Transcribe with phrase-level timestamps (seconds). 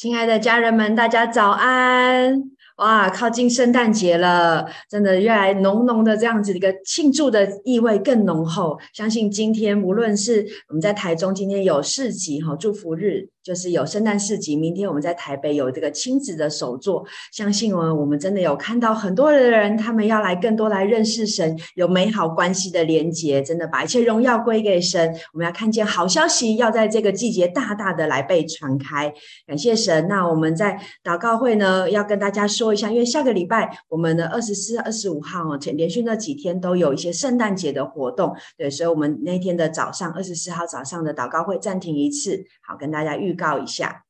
[0.00, 2.42] 亲爱的家人们，大家早安！
[2.78, 8.78] 哇，靠近圣诞节了，真的越来浓浓的这样子一个庆祝的意味更浓厚。
[8.94, 13.28] 相信今天无论是我们在台中，今天有市集哈，祝福日。
[13.50, 25.12] 就是有圣诞市集，明天我们在台北有这个亲子的手作，相信哦，我们真的有看到很多的人，他们要来更多来认识神，有美好关系的连结，真的把一切荣耀归给神。
[25.32, 29.12] 我们要看见好消息，要在这个季节大大的来被传开，
[29.44, 30.06] 感谢神。
[30.06, 43.39] 那我们在祷告会呢，要跟大家说一下，因为下个礼拜我们的二十四、二十五号哦，前连续那几天都有一些圣诞节的活动，对，所以我们那天的早上，二十四号早上的祷告会暂停一次，好，跟大家预告。
[43.40, 44.04] 告一下，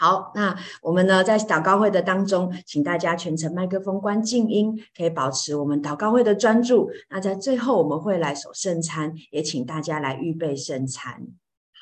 [0.00, 6.90] 好，那我们呢，在祷告会的当中，请大家全程麦克风关静音，可以保持我们祷告会的专注。
[7.10, 11.28] 那在最后，我们会来守圣餐，也请大家来预备圣餐。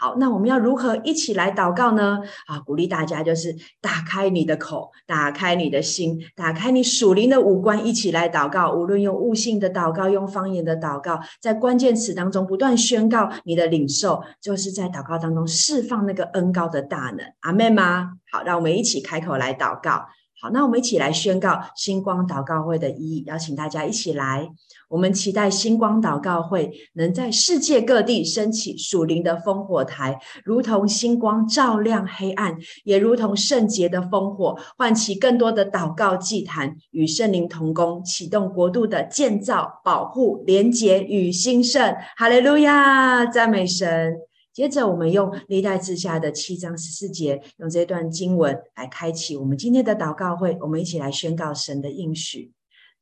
[0.02, 2.18] 好，那我们要如何一起来祷告呢？
[2.48, 8.72] 啊，鼓励大家就是打开你的口，打开你的心，打开你属灵的五官，一起来祷告。
[8.72, 17.24] 无论用悟性的祷告，用方言的祷告，在关键词当中不断宣告你的领受，就是在祷告当中释放那个恩膏的大能。
[17.38, 18.14] 阿妹吗？
[18.32, 20.04] 好，让我们一起开口来祷告。
[20.40, 24.50] 好，那我们一起来宣告星光祷告会的意义，邀请大家一起来。
[24.92, 41.96] 我们期待星光祷告会能在世界各地升起属灵的烽火台，如同星光照亮黑暗，也如同圣洁的烽火，唤起更多的祷告祭坛，与圣灵同工，启动国度的建造、保护、连结与兴盛。
[42.18, 44.18] 哈利路亚，赞美神。
[44.52, 50.58] 接着，我们用历代志下的七章十四节，用这段经文来开启我们今天的祷告会。
[50.60, 52.52] 我们一起来宣告神的应许。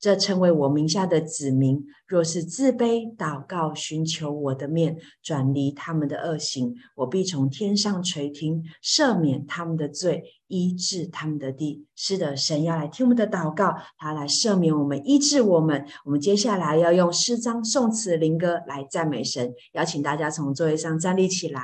[0.00, 11.86] 这称为我名下的子民，若是自卑祷告，寻求我的面，转离他们的恶行，我必从天上垂听，赦免他们的罪，医治他们的地。
[11.94, 15.86] 是的，神要来听我们的祷告，他来赦免我们，医治我们。
[16.06, 19.52] 我们接下来要用诗章、颂词、灵歌来赞美神。
[19.72, 21.62] 邀请大家从座位上站立起来。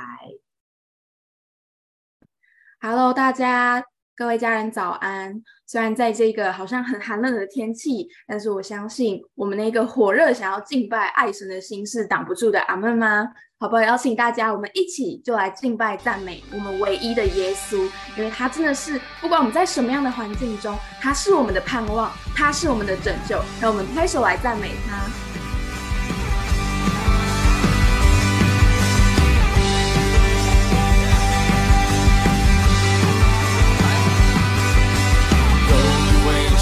[2.79, 3.96] Hello，大家。
[4.17, 5.31] 各位家人早安！
[5.67, 12.59] 虽然在这个好像很寒冷的天气，但是我相信我们那个火热想要敬拜爱神的心是挡不住的。
[12.61, 13.27] 阿门吗？
[13.59, 13.81] 好不好？
[13.83, 17.77] 邀请大家，我们一起就来敬拜赞美我们唯一的耶稣，
[18.17, 23.39] 因为他真的是不管我们在什么样的环境中，他是我们的盼望，他是我们的拯救。
[23.61, 25.26] 让我们拍手来赞美他。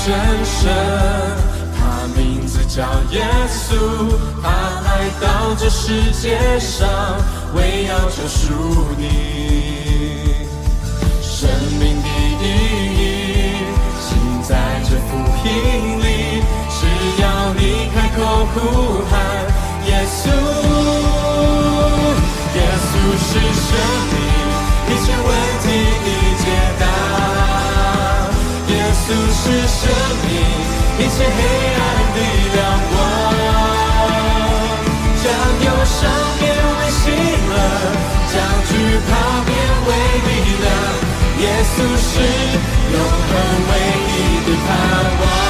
[0.06, 0.14] 真
[0.46, 0.72] 神，
[1.76, 3.74] 他名字叫耶稣，
[4.40, 4.48] 他
[4.86, 6.88] 来到这世界上，
[7.56, 8.54] 为要救赎
[9.00, 10.46] 你。
[11.24, 11.50] 生
[11.80, 12.08] 命的
[12.40, 12.46] 意
[13.00, 13.04] 义，
[14.00, 15.50] 尽在这福音
[16.00, 16.06] 里，
[16.70, 16.86] 只
[17.24, 18.56] 要你开口呼
[19.10, 19.12] 喊
[19.88, 20.30] 耶稣，
[22.54, 23.74] 耶稣是生
[24.14, 24.16] 命，
[24.88, 25.28] 一切问
[25.64, 25.66] 题
[26.06, 26.08] 的
[26.44, 26.46] 解
[26.80, 26.86] 答。
[29.08, 29.82] 耶稣是生
[30.26, 30.34] 命，
[30.98, 31.40] 一切黑
[31.76, 31.80] 暗
[32.16, 32.18] 的
[32.56, 32.58] 亮
[32.90, 32.94] 光，
[35.22, 35.26] 将
[35.62, 35.94] 忧伤
[36.40, 36.98] 变为喜
[37.48, 37.54] 乐，
[38.34, 38.36] 将
[38.66, 38.70] 惧
[39.06, 39.08] 怕
[39.46, 39.50] 变
[39.86, 39.90] 为
[40.26, 40.30] 力
[40.60, 40.66] 量。
[41.40, 42.10] 耶稣是
[42.94, 43.32] 永恒
[43.70, 43.72] 唯
[44.10, 44.68] 一的盼
[45.22, 45.45] 望。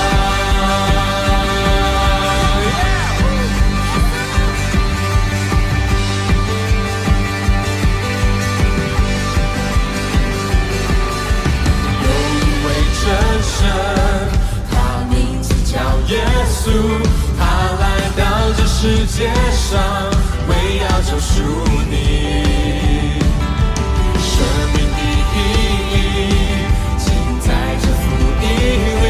[16.66, 16.68] 稣，
[17.38, 17.42] 他
[17.80, 17.84] 来
[18.18, 18.24] 到
[18.58, 19.78] 这世界上，
[20.48, 21.34] 为要救赎
[21.92, 21.94] 你。
[24.18, 24.34] 生
[24.74, 25.00] 命的
[25.36, 25.38] 意
[25.94, 25.96] 义，
[26.98, 27.06] 尽
[27.40, 27.48] 在
[27.80, 28.04] 这福
[28.42, 28.44] 音
[29.04, 29.06] 里。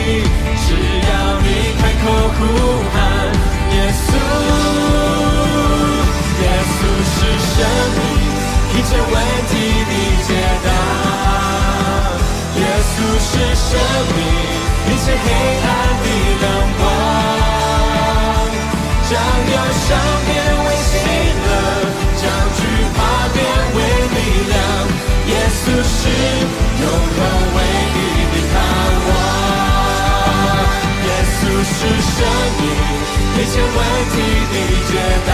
[0.68, 0.70] 只
[1.08, 1.48] 要你
[1.80, 2.04] 开口
[2.36, 2.40] 呼
[2.92, 2.94] 喊
[3.72, 3.74] 耶
[4.04, 4.08] 稣，
[6.42, 6.46] 耶
[6.76, 6.78] 稣
[7.14, 7.18] 是
[7.56, 7.56] 生
[7.96, 7.98] 命，
[8.74, 9.16] 一切问
[9.48, 9.52] 题
[9.88, 9.94] 的
[10.28, 10.30] 解
[10.66, 10.68] 答。
[12.60, 12.62] 耶
[12.92, 13.72] 稣是生
[14.14, 14.20] 命，
[14.88, 15.26] 一切黑
[15.64, 15.68] 暗
[16.04, 16.06] 的
[16.42, 16.44] 亮
[16.80, 16.85] 光。
[25.76, 27.20] 耶稣是永恒
[27.54, 27.58] 唯
[27.96, 27.98] 一
[28.32, 28.56] 的盼
[29.08, 29.12] 望。
[31.04, 31.38] 耶稣
[31.68, 31.78] 是
[32.16, 32.18] 生
[32.60, 32.64] 命，
[33.36, 33.78] 一切问
[34.14, 34.16] 题
[34.52, 34.56] 的
[34.88, 34.92] 解
[35.28, 35.30] 答。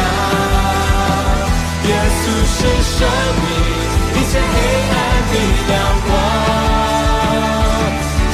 [1.86, 2.24] 耶稣
[2.56, 2.58] 是
[2.98, 3.00] 生
[3.38, 3.46] 命，
[4.16, 4.54] 一切黑
[4.90, 4.98] 暗
[5.30, 5.34] 的
[5.68, 5.72] 亮
[6.08, 6.10] 光。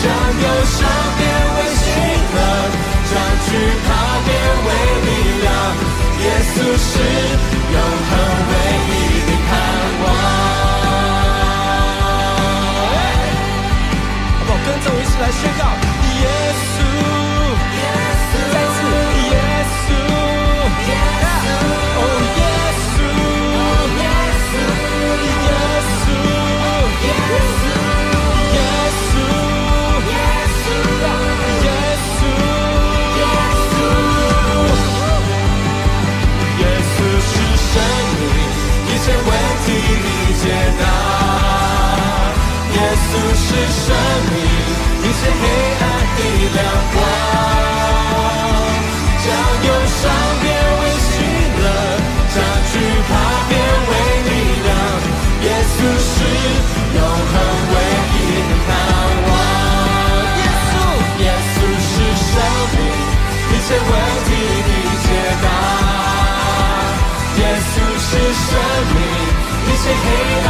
[0.01, 0.05] 将
[0.43, 0.77] 忧伤
[1.17, 1.21] 变
[1.55, 1.83] 为喜
[2.33, 2.37] 乐，
[3.11, 3.13] 将
[3.43, 3.47] 惧
[3.83, 3.87] 怕
[4.23, 4.27] 变
[4.65, 4.67] 为
[5.03, 5.07] 力
[5.41, 5.45] 量。
[6.23, 6.25] 耶
[6.55, 6.89] 稣是
[7.73, 7.75] 永
[8.09, 8.11] 恒
[8.49, 8.53] 唯
[8.91, 8.96] 一
[43.35, 43.85] 是生
[44.31, 44.35] 命，
[45.01, 45.43] 你是黑
[45.81, 45.83] 暗
[46.17, 46.19] 的
[46.55, 46.59] 亮
[46.93, 46.95] 光，
[49.23, 49.27] 将
[49.65, 50.01] 忧伤
[50.41, 50.45] 变
[50.81, 51.09] 为喜
[51.57, 51.61] 乐，
[52.33, 52.35] 将
[52.71, 52.73] 惧
[53.07, 53.09] 怕
[53.47, 53.51] 变
[53.89, 53.91] 为
[54.27, 54.29] 力
[54.65, 54.69] 量。
[55.43, 56.13] 耶稣是
[56.95, 57.33] 永恒
[57.71, 57.75] 唯
[58.13, 58.17] 一
[58.47, 58.69] 的盼
[59.27, 59.29] 望。
[60.37, 60.73] 耶稣，
[61.23, 61.55] 耶稣
[61.87, 61.93] 是
[62.27, 62.33] 生
[62.73, 62.77] 命，
[63.51, 63.91] 一切问
[64.25, 64.29] 题
[64.67, 64.69] 的
[65.03, 65.05] 解
[65.43, 65.45] 答。
[67.37, 68.09] 耶稣是
[68.45, 68.49] 生
[68.93, 68.97] 命，
[69.67, 70.05] 一切黑
[70.47, 70.49] 暗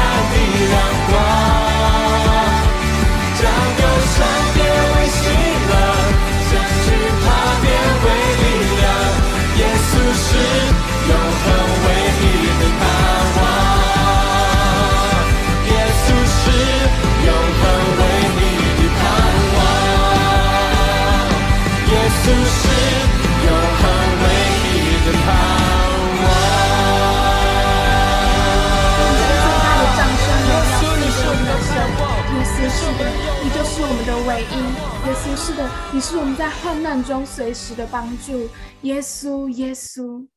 [34.58, 38.48] 耶稣，是的，你是我们在患难中随时的帮助。
[38.82, 40.28] 耶稣，耶稣，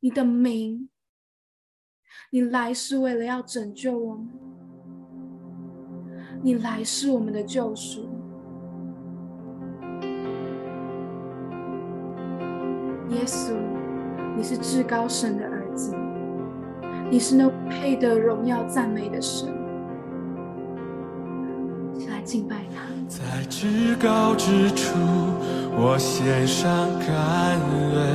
[0.00, 0.88] 你的名，
[2.30, 4.28] 你来是为了要拯救我们，
[6.42, 8.08] 你来是我们的救赎。
[13.10, 13.54] 耶稣，
[14.36, 15.94] 你是至高神的儿子，
[17.10, 19.48] 你是那配得荣耀赞美的神。
[22.08, 22.89] 来敬拜他。
[23.10, 24.94] 在至高之处，
[25.76, 26.70] 我献上
[27.00, 27.58] 感
[27.96, 28.06] 恩；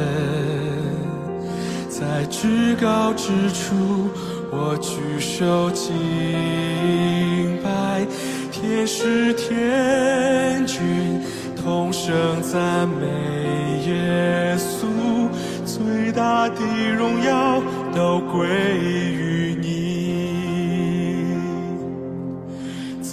[1.89, 3.75] 在至高之处，
[4.49, 5.91] 我举手敬
[7.61, 8.07] 拜。
[8.53, 11.21] 天使天军
[11.61, 13.05] 同声赞美
[13.85, 14.87] 耶稣，
[15.65, 16.55] 最大的
[16.97, 17.61] 荣耀
[17.93, 18.47] 都归
[18.79, 19.54] 于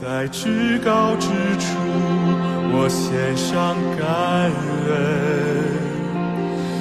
[0.02, 1.28] 在至高之
[1.60, 1.78] 处，
[2.74, 4.50] 我献上感
[4.90, 4.98] 恩；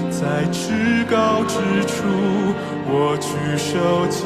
[0.10, 1.54] 在至高之
[1.86, 2.02] 处，
[2.88, 4.26] 我举手敬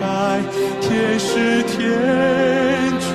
[0.00, 0.40] 拜。
[0.80, 0.88] 天
[1.18, 1.76] 使天
[2.98, 3.06] 军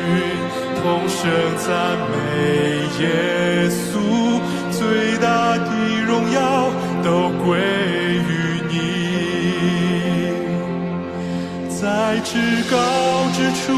[0.84, 1.18] 同声
[1.58, 2.14] 赞美
[3.02, 3.04] 耶
[3.74, 5.66] 稣，最大的
[6.06, 6.70] 荣耀
[7.04, 7.10] 都
[7.44, 7.58] 归
[11.96, 12.36] 在至
[12.70, 12.76] 高。
[13.32, 13.72] 之处，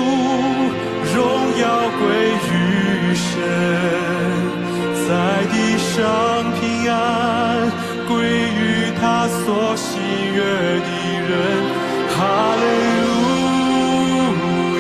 [1.13, 1.17] 荣
[1.61, 1.65] 耀
[1.99, 2.01] 归
[2.47, 2.53] 于
[3.13, 3.29] 神，
[5.07, 5.09] 在
[5.51, 5.95] 地上
[6.57, 6.59] 平
[6.89, 6.95] 安
[8.07, 8.59] 归于
[8.99, 9.37] 他所
[9.75, 9.87] 喜
[10.33, 10.37] 悦
[10.87, 10.89] 的
[11.29, 11.31] 人。
[12.09, 12.17] 哈
[12.61, 12.65] 利
[13.05, 13.07] 路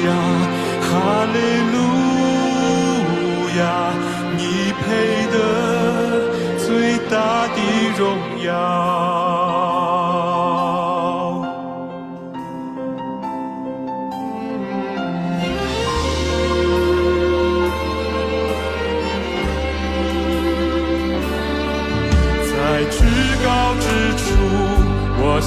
[0.07, 0.09] 亚，
[0.81, 0.89] 哈
[1.33, 1.37] 利
[1.73, 1.75] 路
[3.59, 3.61] 亚，
[4.35, 4.41] 你
[4.81, 4.85] 配
[5.31, 5.35] 得
[6.65, 6.65] 最
[7.07, 7.13] 大
[7.53, 7.57] 的
[7.99, 8.01] 荣
[8.43, 9.06] 耀。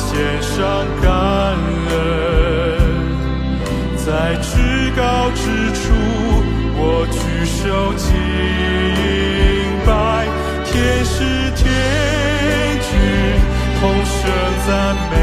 [0.07, 0.09] 献
[0.43, 0.59] 上
[1.03, 1.13] 感
[1.91, 1.95] 恩，
[3.97, 4.09] 在
[4.41, 4.51] 至
[4.97, 5.43] 高之
[5.75, 5.81] 处，
[6.77, 7.15] 我举
[7.45, 7.59] 手
[7.95, 8.09] 敬
[9.87, 9.91] 拜，
[10.65, 10.73] 天
[11.05, 11.15] 使
[11.55, 11.63] 天
[12.81, 12.91] 君
[13.79, 14.19] 同声
[14.67, 14.69] 赞
[15.11, 15.15] 美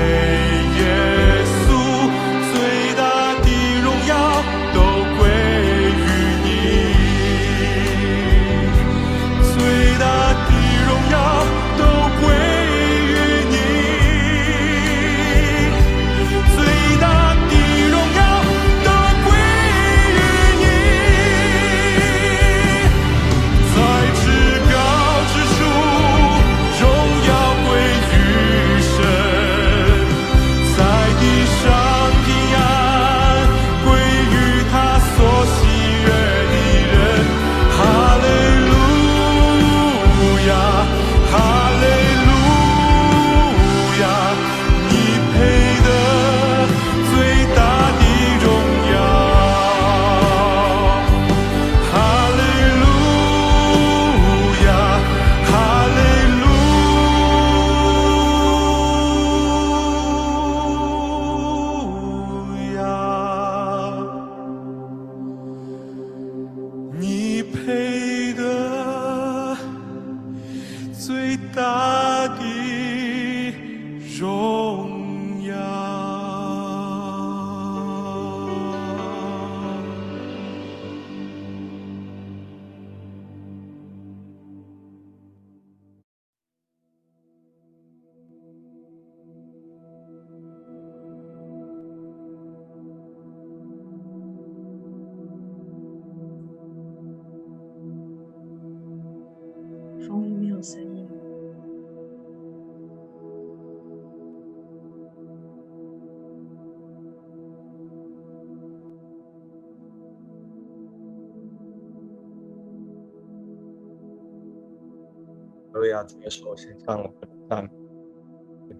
[115.97, 117.71] 都要接受献上我的赞美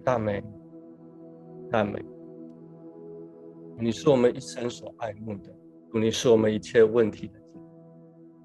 [0.04, 0.44] 赞美，
[1.70, 2.04] 赞美。
[3.78, 5.50] 你是我们一生所爱慕的，
[5.90, 7.46] 主，你是我们一切问题的解，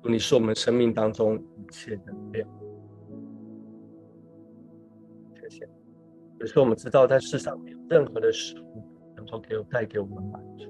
[0.01, 2.47] 主，你是我们生命当中一切的亮。
[5.35, 5.69] 谢谢。
[6.39, 8.83] 有时候我们知道，在世上没有任何的事物
[9.15, 10.63] 能够给我带给我们满足，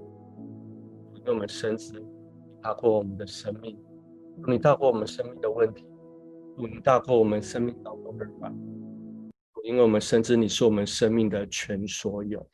[1.13, 2.03] 因为我们深知
[2.62, 3.77] 大过我们的生命，
[4.48, 5.86] 你大过我们生命的问题。
[6.55, 12.48] 主，你大过我们生命当中的软弱，因为我们深知你是我们生命的全所有。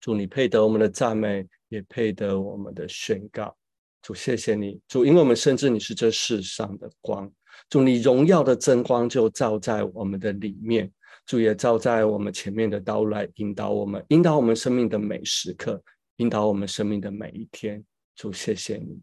[0.00, 3.56] 主，你配得我们的赞美，也配得我们的宣告。
[4.02, 7.32] 主，谢谢你，主，因为我们深知你是这世上的光。
[7.70, 10.92] 主，你荣耀的真光就照在我们的里面，
[11.24, 15.82] 主也照在我们前面的道路来引导我们，引导我们生命的每时刻，
[16.16, 17.82] 引导我们生命的每一天。
[18.14, 19.00] 主，谢谢你，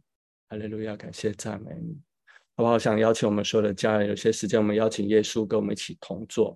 [0.50, 1.98] 哈利路亚，感谢赞美你。
[2.62, 2.78] 好不好？
[2.78, 6.56] 想邀请我们所有的家人，有些时间我们邀请耶稣跟我们一起同坐。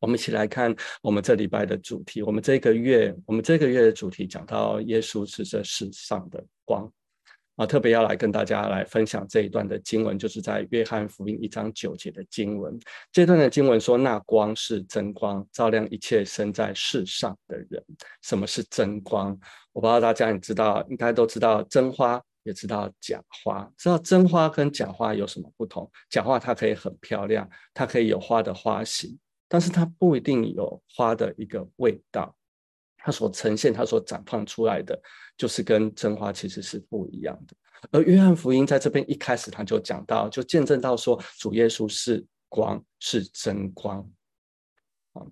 [0.00, 2.20] 我们一起来看我们这礼拜的主题。
[2.20, 6.90] 我们这个月，我们这个月的主题讲到耶稣是这世上的光
[7.54, 12.76] 啊，特别要来跟大家来分享这一段的经文，就是在约翰福音一章九节的经文。
[13.12, 17.80] 这段的经文说：“那光是真光，照亮一切生在世上的人。”
[18.22, 19.38] 什么是真光？
[19.72, 22.20] 我不知道大家你知道，应该都知道真花。
[22.42, 25.90] 也知道假花，知道真花跟假花有什么不同？
[26.08, 32.34] 假花它可以很漂亮，它可以有花的花型，但是它不一定有花的一个味道。
[32.96, 35.00] 它所呈现、它所绽放出来的，
[35.36, 37.54] 就是跟真花其实是不一样的。
[37.90, 43.98] 而约翰福音在这边一开始他就讲到，就见证到说，主耶稣是光，是真光。
[45.12, 45.22] 啊，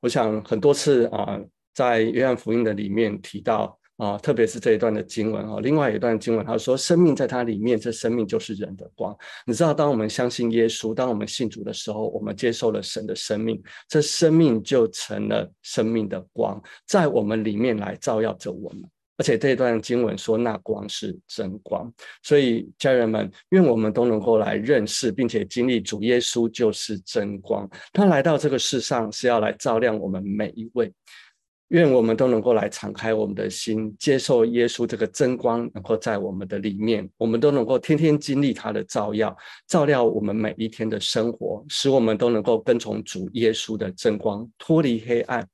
[0.00, 1.40] 我想很多次啊，
[1.72, 3.78] 在约翰福音的里面提到。
[3.98, 9.14] 啊，特别是这一段的经文啊，另外一段经文，他说：“生命在他里面，这生命就是人的光。”
[9.44, 18.82] 你知道，当我们相信耶稣，当我们信主的时候，我们接受了神的生命，这生命就成了生命的光，在我们里面来照耀着我们。
[19.16, 21.92] 而且这一段经文说，那光是真光。
[22.22, 27.68] 所以，家人们，愿我们都能够来认识，并且经历主耶稣就是真光。
[27.92, 30.92] 他来到这个世上是要来照亮我们每一位。
[31.68, 45.46] 愿我们都能够来敞开我们的心，接受耶稣这个真光，能够在我们的里面，我们都能够天天经历他的照耀，照亮我们每一天的生活，使我们都能够跟从主耶稣的真光，脱离黑暗。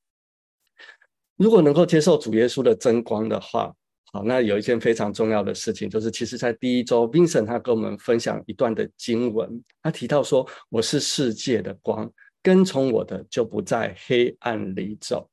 [1.37, 3.75] 如果能够接受主耶稣的真光的话，
[4.12, 12.09] 好，那有一件非常重要的事情，就是其实在第一周，Vincent 他跟我们分享一段的经文，他提到说：“我是世界的光，
[12.40, 15.28] 跟从我的就不在黑暗里走。”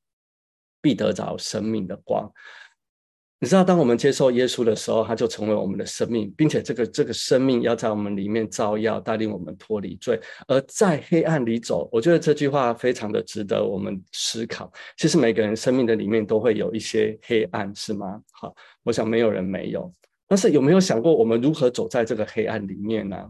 [0.81, 2.31] 必得着生命的光。
[3.43, 10.21] 你知道，当我们接受耶稣的时候，他就成为我们的生命，并且这个这个生命要在我们里面照耀，带领我们脱离罪。
[10.47, 14.71] 而在黑暗里走，我觉得这句话非常的值得我们思考。
[14.95, 18.21] 其实每个人生命的里面都会有一些黑暗，是吗？
[18.31, 19.91] 好，我想没有人没有。
[20.27, 23.27] 但是有没有想过，我们如何走在这个黑暗里面呢？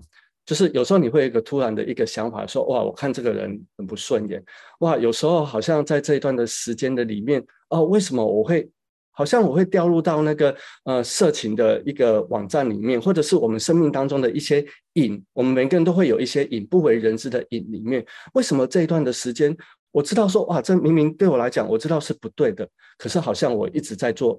[0.51, 4.43] 就是有时候你会有一个突然的一个想法，说哇，我看这个人很不顺眼，
[4.79, 8.69] 哇，有时候好像在这一段的时间的里面，哦，为什么我会
[9.11, 10.53] 好像我会掉入到那个
[10.83, 14.61] 呃色情的一个网站里面，或者是我们生命当中的一些
[14.95, 19.55] 瘾，我们每个人都会有一些瘾，不为人知的瘾里面，为什么这一段的时间，
[19.93, 22.67] 我知道说哇，这明明对我来讲，我知道是不对的，
[22.97, 24.37] 可是好像我一直在做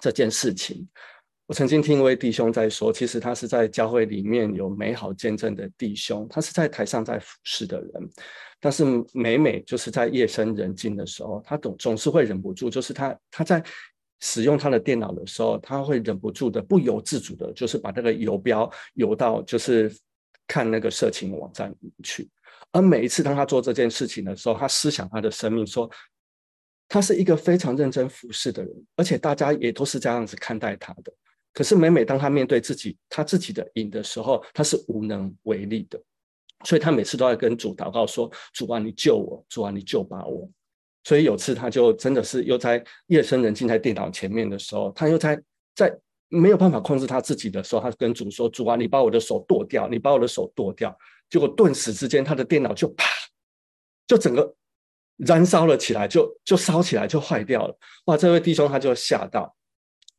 [0.00, 0.84] 这件事情。
[1.46, 7.90] 我曾经听一位弟兄在说，其实他是在教会里面有美好见证的弟兄，他是在台上在服侍的人，
[8.58, 8.82] 但是
[9.12, 13.62] 每每就是在夜深人静的时候，他总总是会忍不住，就是他他在
[14.20, 19.94] 使用他的电脑的时候，他会忍不住的、不由自主的，就是把那个游标游到就是
[20.46, 22.26] 看那个色情网站里去。
[22.72, 25.90] 而每一次当他做这件事情的时候，他思想他的生命说，
[26.88, 31.12] 他是一个非常认真服侍的人，而且大家也都是这样子看待他的。
[31.54, 35.98] 可是每每当他面对自己他自己的瘾的时候，他是无能为力的，
[36.64, 39.42] 所以他每次都要跟主祷告说：“主啊，你救我！
[39.48, 40.46] 主啊，你救把我！”
[41.04, 45.40] 所以有次他就真的是又在夜深人静在电脑前面的时候，他又在
[45.76, 45.96] 在
[46.28, 50.96] 没有办法控制他自己的时候，他跟主说：“主啊，你把我的手剁掉，你把我的手剁掉。”
[51.30, 53.04] 结果顿时之间，他的电脑就啪，
[54.06, 54.54] 就整个
[55.18, 57.78] 燃烧了起来，就就烧起来，就坏掉了。
[58.06, 58.16] 哇！
[58.16, 59.54] 这位弟兄他就吓到。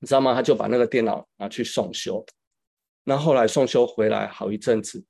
[0.06, 0.36] 你知道吗？
[0.36, 2.24] 他就把那个电脑拿去送修，
[3.06, 5.04] 那后来送修回来好一阵子，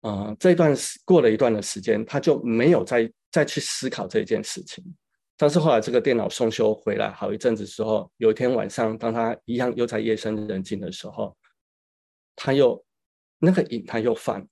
[0.00, 4.82] 呃，这一段过了一段的时间，他就没有再再去思考这件事情。
[5.36, 11.36] 但是后来这个电脑送修回来好一阵子之后，有一天晚上，当他一样又在夜深人静的时候，
[12.34, 12.82] 他又
[13.38, 14.48] 那个瘾他又犯，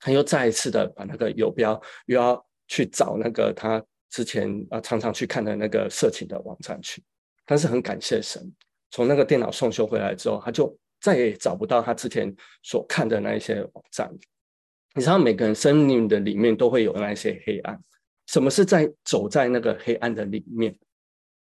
[0.00, 3.80] 他又再一次的把那个游标又要去找那个他
[4.10, 7.00] 之前啊常常去看的那个色情的网站去。
[7.52, 8.50] 但是很感谢神，
[8.90, 14.10] 从那个电脑送修回来之后，他就再也找不到他之前所看的那一些网站。
[14.94, 17.78] 你知道，每个人生命的里面都会有那些黑暗。
[18.26, 20.74] 什么是在走在那个黑暗的里面？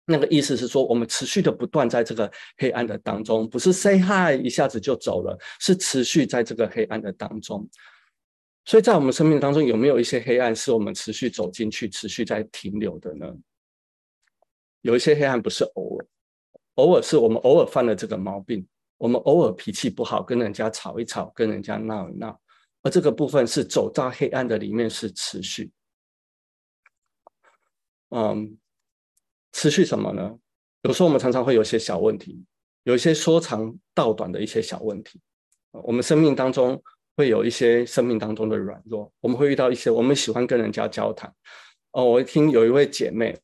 [0.05, 7.69] 那个意思是说，我们持续的不断在这个黑暗的当中，不是 say hi 一下子就走了，是持续在这个黑暗的当中。
[8.65, 13.27] 所以在我们生命当中，有没有一些黑暗是我们持续走进去、持续在停留的呢？
[14.87, 16.07] 有一些黑暗不是偶尔，
[16.77, 18.65] 偶尔是我们偶尔犯了这个毛病，
[18.99, 22.41] 我们偶尔脾气不好，跟人家吵一吵，跟人家闹一闹。
[22.83, 25.73] 而这个部分是走到黑暗的里面是持续，
[28.11, 28.57] 嗯，
[29.51, 30.39] 持续什么呢？
[30.83, 32.45] 有时候我们常常会有一些小问题，
[32.85, 35.21] 有一些说长道短的一些小问题。
[35.73, 36.81] 我们生命当中
[37.17, 41.35] 会有一些生命当中的软弱，我们会遇到一些我们喜欢跟人家交谈。
[41.91, 43.37] 哦，我听有一位姐妹，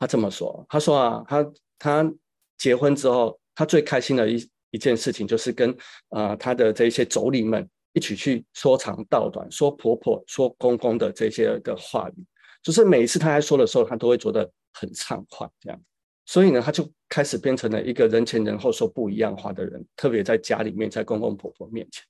[0.00, 2.12] 他这么说，他说啊，他他
[2.58, 5.72] 结婚之后，他最开心的一一件事情就是跟
[6.08, 7.70] 啊他的这些妯娌们。
[7.92, 12.24] 一起去说长道短，说婆婆、说公公的这些的话语，
[12.62, 15.80] 就是每一次他在说的时候，他都会觉得很畅快，这样。
[16.24, 22.04] 所以呢，他就开始变成了一个人前人后说不一样话的人，特别在家里面，在公公婆婆面前。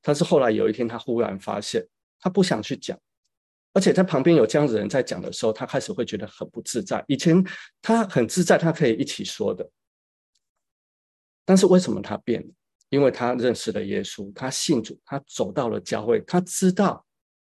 [0.00, 1.86] 但是后来有一天，他忽然发现，
[2.20, 2.98] 他不想去讲，
[3.72, 7.04] 而且在旁边有这样子的人在讲的时候，他开始会觉得很不自在。
[7.06, 7.44] 以前
[7.80, 9.70] 他很自在，他可以一起说的，
[11.44, 12.48] 但是为什么他变了？
[12.88, 17.04] 因为他认识了耶稣，他信主，他走到了教会，他知道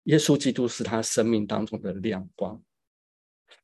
[0.05, 2.61] 耶稣基督是他生命当中的亮光。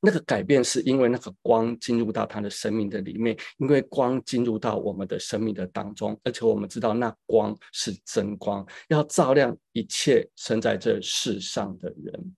[0.04, 12.34] 那个改变是因为那个光进入到他的生命的里面，因为光进入到我们的生命的当中，而且我们知道那光是真光，要照亮一切生在这世上的人。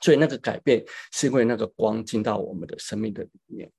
[0.00, 3.70] 所以那个改变是因为那个光进到我们的生命的里面。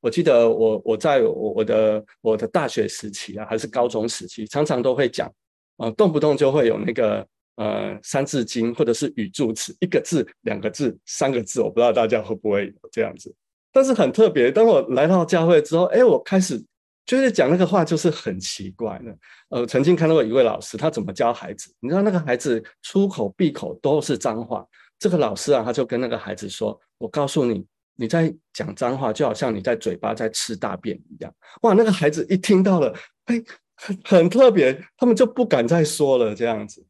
[0.00, 5.32] 我记得我我在我我的我的大学时期啊，还是高中时期，常常都会讲，
[5.78, 13.34] 呃，动不动就会有那个呃三字经或者是语助词，一个字、两个字、三个字，我不知道大家会不会这样子。
[13.72, 16.62] 但是很特别，当我来到教会之后，哎，我开始
[17.04, 19.16] 就是讲那个话，就是很奇怪的。
[19.50, 21.72] 呃，曾经看到过一位老师，他怎么教孩子？
[21.80, 24.66] 你知道那个孩子出口闭口都是脏话，
[24.98, 27.64] 这个老师啊，他就跟那个孩子说：“我告诉你。”
[27.96, 31.32] 你在讲脏话，就好像你在嘴巴在吃大便一样。
[31.62, 32.92] 哇，那个孩子一听到了，
[33.26, 33.40] 哎，
[33.76, 36.84] 很很特别，他们就不敢再说了，这样子。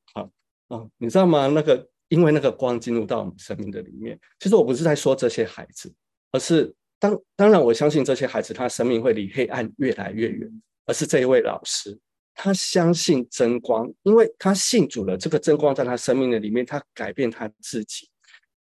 [0.68, 1.46] 好，哦，你知道吗？
[1.48, 4.18] 那个因为那个光进入到我们生命的里面。
[4.38, 5.92] 其实我不是在说这些孩子，
[6.32, 10.62] 而是当当然我相信这些孩子他生命会离黑暗越来越远。
[10.86, 11.98] 而是这一位老师，
[12.34, 18.10] 他相信真光，因为他信主了，这个真光在他生命的里面，他改变他自己。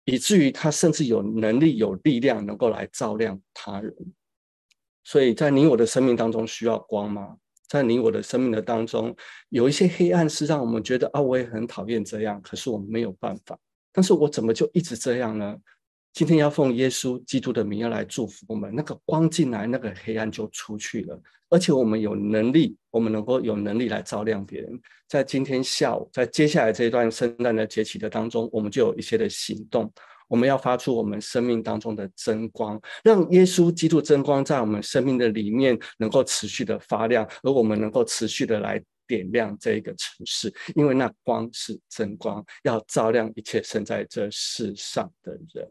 [0.05, 3.97] 以至于他甚至有能力、有力量，能够来照亮他人。
[5.03, 7.39] 所以在你我的生命当中需要光吗？
[7.69, 9.15] 在你我的生命的当中，
[9.49, 13.59] 有一些黑暗是让我们觉得啊，我也很讨厌这样，可是我们没有办法。
[13.93, 15.57] 但是我怎么就一直这样呢？
[16.13, 21.21] 今天要奉耶稣基督的名要来祝福我们，那个光进来，那个黑暗就出去了。
[21.51, 24.81] 而且我们有能力，我们能够有能力来照亮别人。
[25.09, 29.93] 在今天下午，在接下来这一段圣诞的节期的当中，我们就有一些的行动。
[30.35, 45.69] 我们要发出我们生命当中的真光，让耶稣基督真光在我们生命的里面能够持续的发亮，而我们能够持续的来点亮这一个城市，因为那光是真光，要照亮一切生在这世上的人。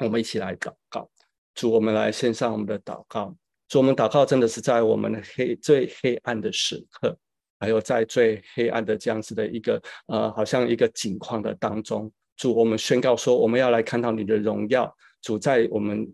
[0.00, 1.08] 我们一起来祷告，
[1.54, 3.34] 主，我们来献上我们的祷告。
[3.68, 7.16] 主，我们祷告真的是在我们的黑最黑暗的时刻，
[7.58, 12.12] 还有在最黑暗的这样子的一个呃，好像一个景况的当中。
[12.36, 14.94] 主，我们宣告说，我们要来看到你的荣耀。
[15.22, 16.06] 主，在我们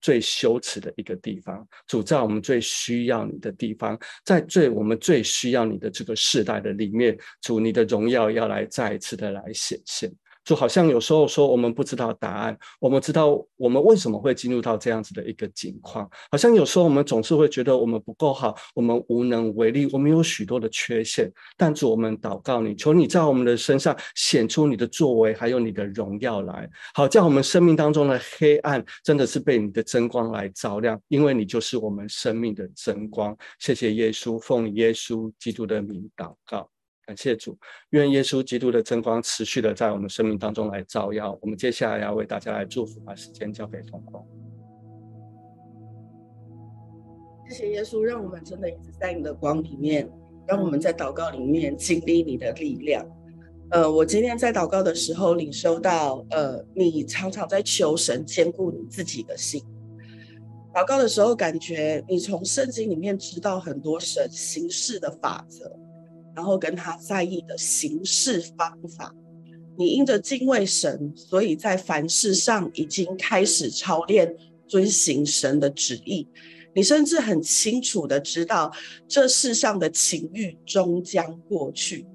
[0.00, 10.12] 最羞耻的一个地方，主，在我们最需要你的地方，在最我们最需要你的这个世代的里面，主，你的荣耀要来再一次的来显现。
[10.44, 16.08] 就好像有时候说我们不知道答案，我们知道我们为什么会进入到这样子的一个境况。
[16.30, 21.30] 好像有时候我们总是会觉得我们不够好，我们无能为力，我们有许多的缺陷。
[21.56, 33.36] 但主，我们祷告你，求你在我们的身上显出你的作为，还有你的荣耀来，好叫我们生命当中的黑暗真的是被你的真光来照亮，因为你就是我们生命的真光。
[33.58, 36.68] 谢谢耶稣，奉耶稣基督的名祷告。
[37.12, 37.54] 感谢主，
[37.90, 41.38] 愿耶稣基督的真光持续的在我们生命当中来照耀。
[41.42, 44.26] 我们接下来要为大家来祝福，把时间交给同工。
[47.50, 50.10] 谢谢耶稣，让我们真的一直在你的光里面，
[50.46, 53.06] 让我们在祷告里面经历你的力量。
[53.72, 59.62] 呃，我今天在祷告的时候领受到，呃，你常常在求神坚固你自己的心。
[60.72, 65.78] 祷告的时候，感觉你从圣经里面知道很多神行事的法则，
[66.34, 69.14] 然后跟他在意的行事方法。
[69.78, 74.36] 你因着敬畏神，所以在凡事上已经开始操练
[74.68, 76.28] 遵行神的旨意。
[76.74, 78.72] 你甚至很清楚的知道，
[79.08, 82.06] 这世上的情欲终将过去。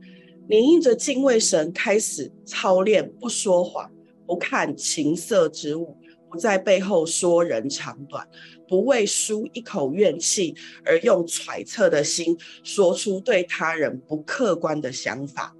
[0.49, 3.91] 你因着敬畏神，开始操练不说谎，
[4.25, 5.95] 不看情色之物，
[6.31, 8.27] 不在背后说人长短，
[8.67, 15.55] 不为输一口怨气而用揣测的心说出对他人不客观的想法。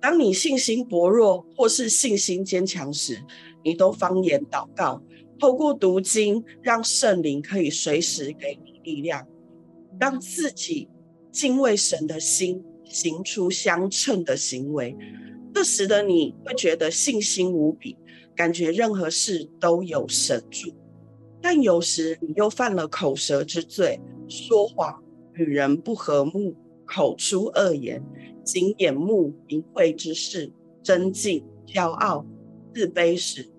[0.00, 3.22] 当你信心薄弱或是信心坚强时，
[3.64, 5.02] 你都方言祷告，
[5.38, 9.26] 透过读经，让圣灵可以随时给你力量，
[10.00, 10.88] 让自己
[11.30, 12.62] 敬畏神的心。
[12.84, 14.94] 行出相称的行为，
[15.54, 17.96] 这使得你会觉得信心无比，
[18.36, 20.74] 感觉任何事都有神助。
[21.42, 25.02] 但有时你又犯了口舌之罪，说谎、
[25.34, 26.54] 与人不和睦、
[26.86, 28.00] 口出恶言、
[28.44, 30.52] 仅眼目淫秽之事、
[30.82, 32.24] 争竞、骄傲、
[32.72, 33.50] 自卑时，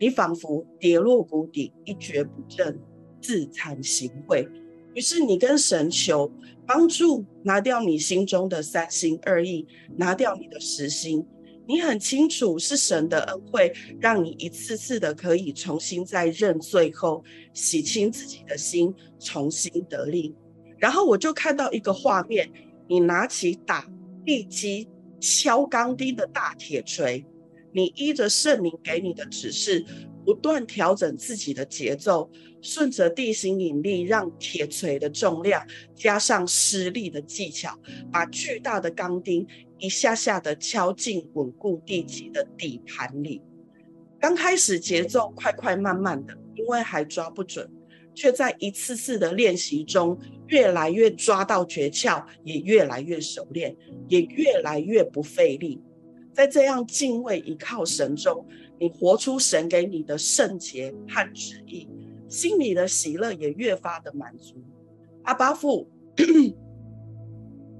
[0.00, 2.78] 你仿佛跌落谷底，一蹶不振，
[3.22, 4.48] 自惭形秽。
[4.94, 6.30] 于是你跟神求
[6.66, 9.64] 帮助，拿掉你心中的三心二意，
[9.96, 11.24] 拿掉你的私心。
[11.68, 20.34] 你很清楚是神的恩惠，让你一次次的可以重新在认罪后洗清自己的心，重新得力。
[20.78, 22.50] 然后我就看到一个画面，
[22.88, 23.86] 你拿起打
[24.24, 24.88] 地基、
[25.20, 27.22] 敲钢钉的大铁锤，
[27.70, 29.84] 你依着圣灵给你的指示，
[30.24, 32.30] 不断调整自己的节奏。
[32.60, 37.78] 顺着地心引力，让铁锤的重量加上施力的技巧，
[38.10, 39.46] 把巨大的钢钉
[39.78, 43.42] 一下下的敲进稳固地基的底盘里。
[44.20, 47.70] 刚开始节奏快快慢慢的，因为还抓不准，
[48.14, 53.76] 却在一次次的练习中，越来越抓到诀窍，也越来越熟练，
[54.08, 55.80] 也越来越不费力。
[56.32, 58.46] 在这样敬畏依靠神中，
[58.78, 61.88] 你活出神给你的圣洁和旨意。
[62.28, 64.54] 心里的喜乐也越发的满足。
[65.22, 65.88] 阿爸父，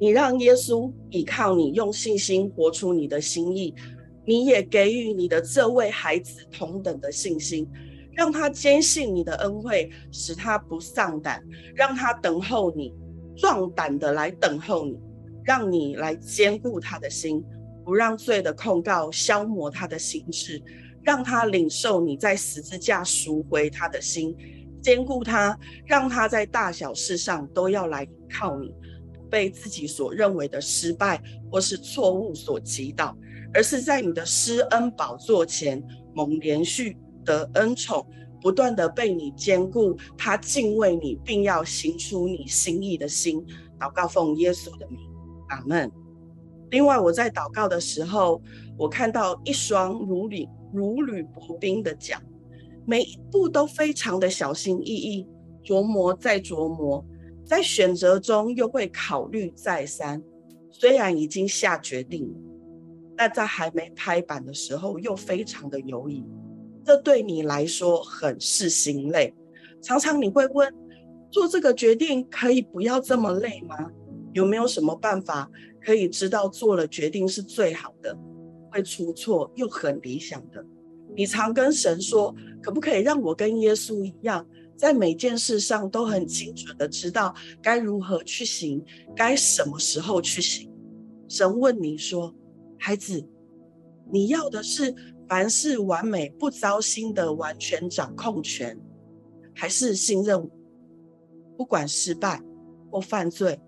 [0.00, 3.74] 你让耶稣依靠你，用信心活出你的心意。
[4.24, 7.66] 你也给予你的这位孩子同等的信心，
[8.12, 11.42] 让他坚信你的恩惠，使他不丧胆，
[11.74, 12.94] 让他等候你，
[13.36, 14.98] 壮胆的来等候你，
[15.44, 17.42] 让你来坚固他的心，
[17.84, 20.62] 不让罪的控告消磨他的心智。
[21.00, 24.36] 让他领受你在十字架赎回他的心，
[24.82, 28.74] 坚固他，让他在大小事上都要来靠你，
[29.30, 33.16] 被自己所认为的失败或是错误所击倒，
[33.52, 35.82] 而是在你的施恩宝座前
[36.14, 38.06] 蒙连续得恩宠，
[38.40, 43.44] 不断的被你坚固，他敬畏你，并要行出你心意的心。
[43.78, 44.98] 祷告奉耶稣的名，
[45.48, 45.90] 阿门。
[46.70, 48.42] 另外，我在祷告的时候，
[48.76, 50.48] 我看到一双如履。
[50.70, 52.18] 如履薄冰的脚，
[52.84, 55.26] 每一步都非常的小心翼翼，
[55.64, 57.02] 琢磨再琢磨，
[57.48, 60.22] 在选择中又会考虑再三。
[60.70, 62.34] 虽然已经下决定了，
[63.16, 66.22] 但在还没拍板的时候又非常的犹豫。
[66.84, 69.34] 这对你来说很是心累。
[69.80, 70.70] 常常你会问：
[71.30, 73.90] 做这个决定可以不要这么累吗？
[74.34, 75.50] 有没有什么办法
[75.82, 78.14] 可以知道做了决定是最好的？
[78.70, 80.62] 会出错又很理想的，
[81.16, 84.46] 你常跟神说，可不可以让我跟耶稣一样，
[84.78, 88.82] 在每件事上都很精准的知道该如何去行，
[89.16, 90.70] 该什么时候去行？
[91.28, 92.32] 神问你说，
[92.78, 93.28] 孩子，
[94.10, 94.94] 你要的是
[95.28, 98.78] 凡事完美不糟心的完全掌控权，
[99.52, 100.50] 还是信任我？
[101.56, 102.40] 不管失败
[102.90, 103.60] 或犯罪，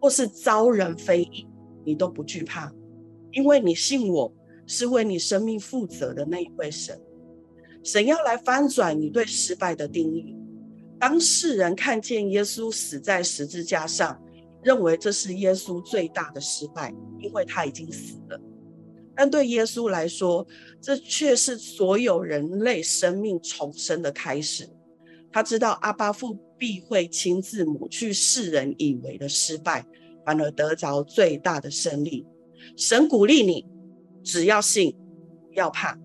[0.00, 1.46] 或是遭人非议，
[1.84, 2.70] 你都不惧怕，
[3.30, 4.34] 因为你信我。
[4.70, 7.00] 是为你生命负责的那一位神，
[7.82, 10.36] 神要来翻转你对失败的定义。
[10.98, 14.20] 当世人看见耶稣死在十字架上，
[14.62, 18.40] 认为这是耶稣最大的失败，因为他已经死了。
[19.14, 20.46] 但对耶稣来说，
[20.80, 24.68] 这却是所有人类生命重生的开始。
[25.30, 29.84] 他知道阿巴父必会亲自抹去世人以为的失败，
[30.24, 32.26] 反而得着最大的胜利。
[32.76, 33.64] 神鼓励你，
[34.24, 34.96] 只要信，
[35.48, 35.98] 不要怕。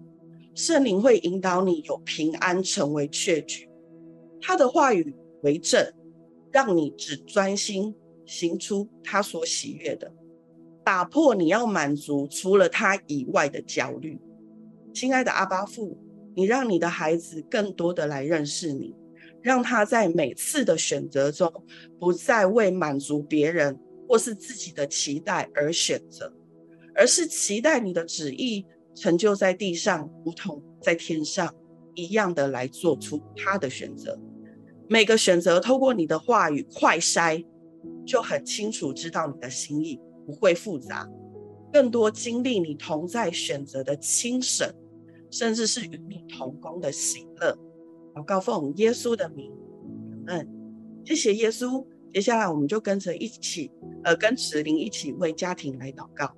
[0.53, 3.69] 圣灵会引导你有平安，成为确据。
[4.45, 5.81] 他的话语为证，
[6.51, 10.11] 让你只专心行出他所喜悦的，
[10.83, 14.19] 打破你要满足除了他以外的焦虑。
[14.93, 15.97] 亲爱的阿巴父，
[16.35, 18.93] 你让你的孩子更多的来认识你，
[19.41, 21.49] 让他在每次的选择中，
[21.97, 23.79] 不再为满足别人
[24.09, 26.33] 或是自己的期待而选择，
[26.93, 28.65] 而是期待你的旨意。
[28.95, 31.51] 成就在地上，如同在天上
[31.95, 34.19] 一样的来做出他的选择。
[34.93, 37.43] 每个选择透过你的话语快筛，
[38.05, 41.09] 就很清楚知道你的心意，不会复杂。
[41.71, 44.71] 更多经历你同在选择的轻省，
[45.31, 47.57] 甚至是与你同工的喜乐。
[48.13, 49.51] 祷告奉耶稣的名，
[50.27, 50.47] 嗯，
[51.03, 51.83] 谢谢耶稣。
[52.13, 53.71] 接下来我们就跟着一起，
[54.03, 56.31] 呃，跟慈灵一起为家庭来祷告。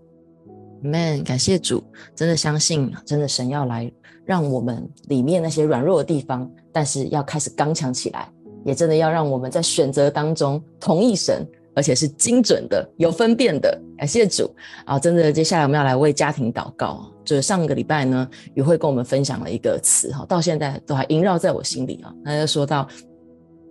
[0.82, 1.84] Man，感谢主，
[2.16, 3.92] 真的相信，真的神要来
[4.24, 8.32] 让我们里面那些软弱的地方，但是要开始刚强起来，
[8.66, 13.80] 也真的要让我们在选择当中同意神，而且是精准的、有分辨的。
[13.98, 14.54] 感谢主
[14.86, 15.00] 啊！
[15.00, 17.10] 真的，接下来我们要来为家庭祷告。
[17.24, 22.14] 就是上个礼拜呢，宇慧跟我们分享了一个词哈，到现在都还萦绕在我心里啊。
[22.26, 22.88] 他就说到。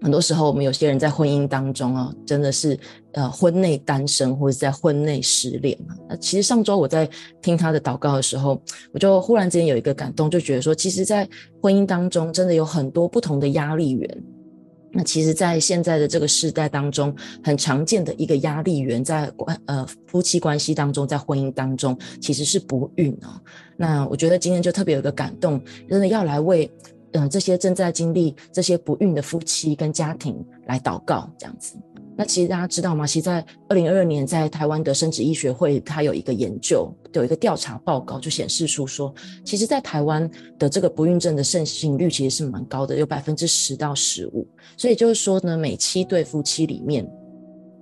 [0.03, 2.79] 很多时候，我们有些人在婚姻当中啊，真的是
[3.13, 5.79] 呃婚内单身或者在婚内失恋。
[6.07, 7.09] 那其实上周我在
[7.41, 8.61] 听他的祷告的时候，
[8.93, 11.27] 我就忽然之间有一个感动，就觉得说，其实，在
[11.63, 14.25] 婚姻当中，真的有很多不同的压力源。
[14.95, 23.41] 那其实，在现在的这个时代当中，很常见的一个压力源，在关呃夫妻关系当中，在婚姻当中，其实是不孕哦。
[23.77, 26.71] 那我觉得今天就特别有一个感动，真的要来为。
[27.17, 31.77] 嗯，这些正在经历这些不孕的夫妻跟家庭来祷告，这样子。
[32.17, 33.07] 那其实大家知道吗？
[33.07, 39.13] 其实，在二零二二年，在台湾的生殖医学会，它有一个研究，有一个调查报告，就显示出说，
[39.45, 44.47] 其实，在台湾的这个不孕症的盛行率其实是蛮高的，有百分之十到十五。
[44.77, 47.05] 所以就是说呢，每七对夫妻里面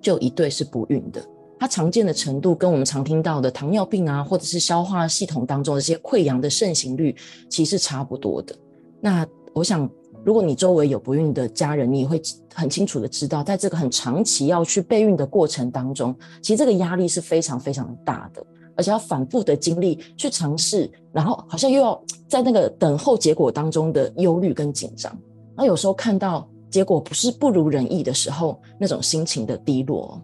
[0.00, 1.22] 就一对是不孕的。
[1.60, 7.14] 它常见的程度跟我们常听到的糖尿病啊，或者是消化系统当中的这些溃疡的盛行率，
[7.48, 8.56] 其实差不多的。
[9.00, 9.88] 那我想，
[10.24, 12.20] 如果你周围有不孕的家人，你也会
[12.54, 18.44] 很清楚的知道，在这个很长期要去备孕的过程当中，其实这个压力是非常非常大的，
[18.76, 25.12] 而且要反复的经历去尝试，然后好像又要在那个等候结果当中的忧虑跟紧张，
[25.56, 30.20] 那有时候看到结果不是不如人意的时候，那种心情的低落。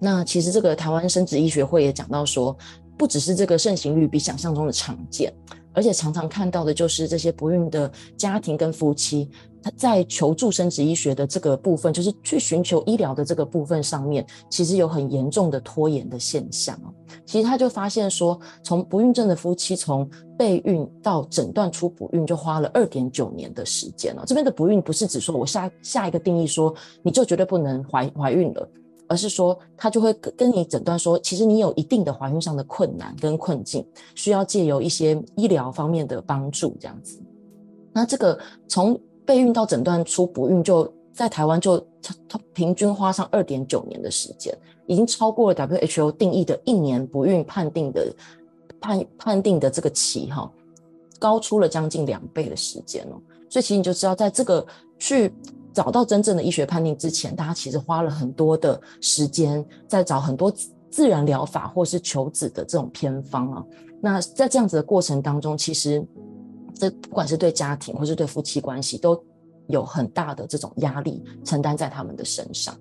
[0.00, 2.54] 那其实这个台湾生殖医学会也讲到说，
[2.98, 5.32] 不只是这个盛行率比想象中的常见。
[5.74, 9.28] 而且常常看到的就是这些不孕的家庭跟夫妻，
[9.62, 16.78] 他在求助生殖医学的这个部分，就是去寻求医疗的这个部分上面，其实有很严重的拖延的现象。
[17.26, 20.08] 其实他就发现说，从不孕症的夫妻从
[20.38, 24.24] 备孕到诊断出不孕，就花了二点九年的时间了。
[24.26, 28.68] 这边的不孕不是指说我下下一个定义说你就绝对不能怀怀孕了。
[29.06, 37.20] 而是说，他就会跟你诊断说，其实你有一定的怀孕上的困难跟困境，需要借由一些医疗方面的帮助，这样子。
[37.92, 41.84] 那这个从备孕到诊断出不孕，就在台湾就
[42.52, 48.12] 平均花上二点九年的时间，已经超过了 WHO 定义的一年不孕判定的
[48.80, 50.50] 判判定的这个期哈，
[51.18, 53.20] 高出了将近两倍的时间哦。
[53.48, 54.66] 所以其实你就知道，在这个
[54.98, 55.32] 去。
[55.74, 60.50] 找到真正的医学判定之前，大家其实花了很多的时间在找很多
[60.88, 63.64] 自然疗法或是求子的这种偏方啊。
[64.00, 66.06] 那在这样子的过程当中，其实
[66.72, 69.20] 这不管是对家庭或是对夫妻关系，都
[69.66, 72.74] 有很大的这种压力承担在他们的身上。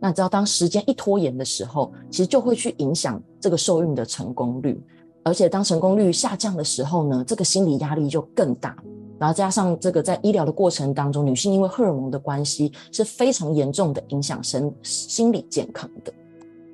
[0.00, 4.84] 那只要，当时间一拖延的时候，其实就会去影响这个受孕的成功率，
[5.22, 8.76] 而且当成功率下降的时候呢，这个心理压力就更大。
[9.22, 16.12] 然后加上这个，在医疗的过程当中，女性因为荷尔蒙的关系是非常严重的影响身心理健康的。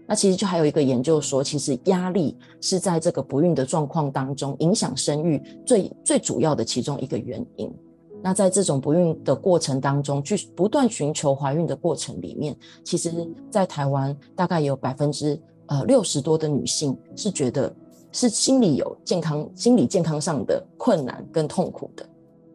[0.06, 7.70] 那其实就还有一个研究说，其实压力是在这个不孕的状况当中影响生育最最主要的其中一个原因。
[8.22, 17.70] 那在这种不孕的过程当中，去不断寻求怀孕的过程里面，其实，在台湾大概有百分之呃六十多的女性是觉得
[18.10, 22.08] 是心理有健康心理健康上的困难跟痛苦的。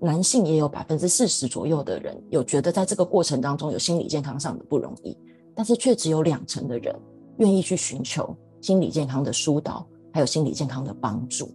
[0.03, 5.17] 男性也有百分之四十左右的人有觉得在这个过程当中有心理健康上的不容易，
[5.55, 6.93] 但是却只有两成的人
[7.37, 11.49] 愿意去寻求心理健康的疏导，还有心理健康的帮助。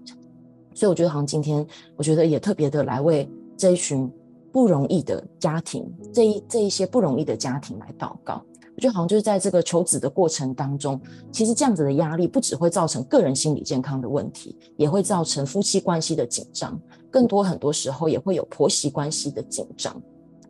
[0.74, 4.11] 所以我觉得好像今天，我觉得也特别的来为这一群
[4.50, 8.42] 不容易的家庭，这一这一些不容易的家庭来祷告。
[8.79, 11.01] 我觉得好像就是在这个求子的过程当中，
[11.33, 20.01] 其实这样子的压力不只会造成个人心理健康的问题，也会造成夫妻关系的紧张，更多很多时候也会有婆媳关系的紧张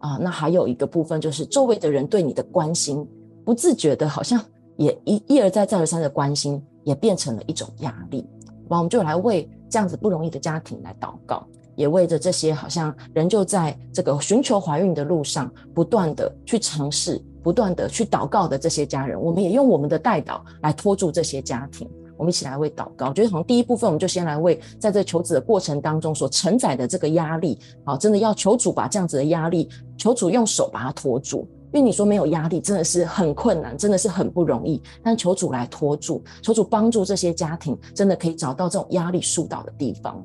[0.01, 0.19] 啊。
[0.21, 3.03] 那还有一个部分就是周围的人对你的关心，
[3.47, 4.38] 不自觉的好像
[4.77, 8.27] 也一一而再再而三的关心，也变成了一种压力。
[8.69, 11.47] 那我们就来为这样子不容易的家庭来祷告。
[11.77, 21.88] 也为着这些好像仍旧在这个寻求怀孕的路上，不断的去尝试，不断的去祷告的这些家人，我们也用我们的代祷来托住这些家庭。
[22.16, 23.09] 我们一起来为祷告。
[23.09, 31.48] 我觉得从第一部分，我们就先来为在这求子的过程当中所承载的这个压力，好，真的要求主把这样子的压力，求主用手把它托住。
[31.70, 34.83] 因为你说没有压力，真的是很困难，真的是很不容易。
[35.03, 40.20] 但求主来托住，求主帮助这些家庭，真的可以找到这种压力疏导的地方。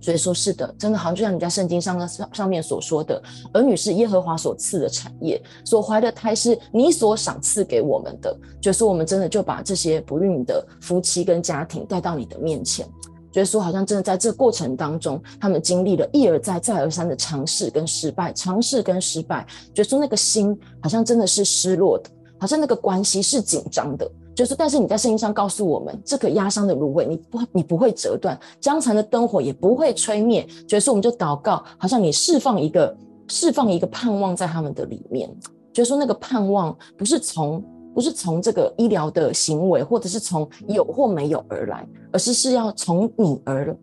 [0.00, 3.20] 所以说，是的，真的好像就像你在圣经上上上面所说的，
[3.52, 8.36] 儿女是耶和华所赐的产业，所怀的胎是你所赏赐给我们的。
[8.60, 12.86] 就是我们真的就把这些不孕的夫妻跟家庭带到你的面前，
[13.32, 24.10] 觉得说好像真的在这过程当中，他们经历了一而再、再而三的尝试跟失败，尝试跟失败，觉得说那个心好像真的是失落的，好像那个关系是紧张的。
[24.38, 30.46] 就是，但是你在圣经上告诉我们，这个压伤的芦苇，你不，你不会折断；江残的灯火也不会吹灭。
[30.68, 32.96] 所以说，我们就祷告，好像你释放一个，
[33.26, 35.28] 释放一个盼望在他们的里面。
[35.72, 37.60] 就是说，那个盼望不是从，
[37.92, 43.76] 不是从这个医疗的行为，或者是从有或没有而来，而是是要从你而来。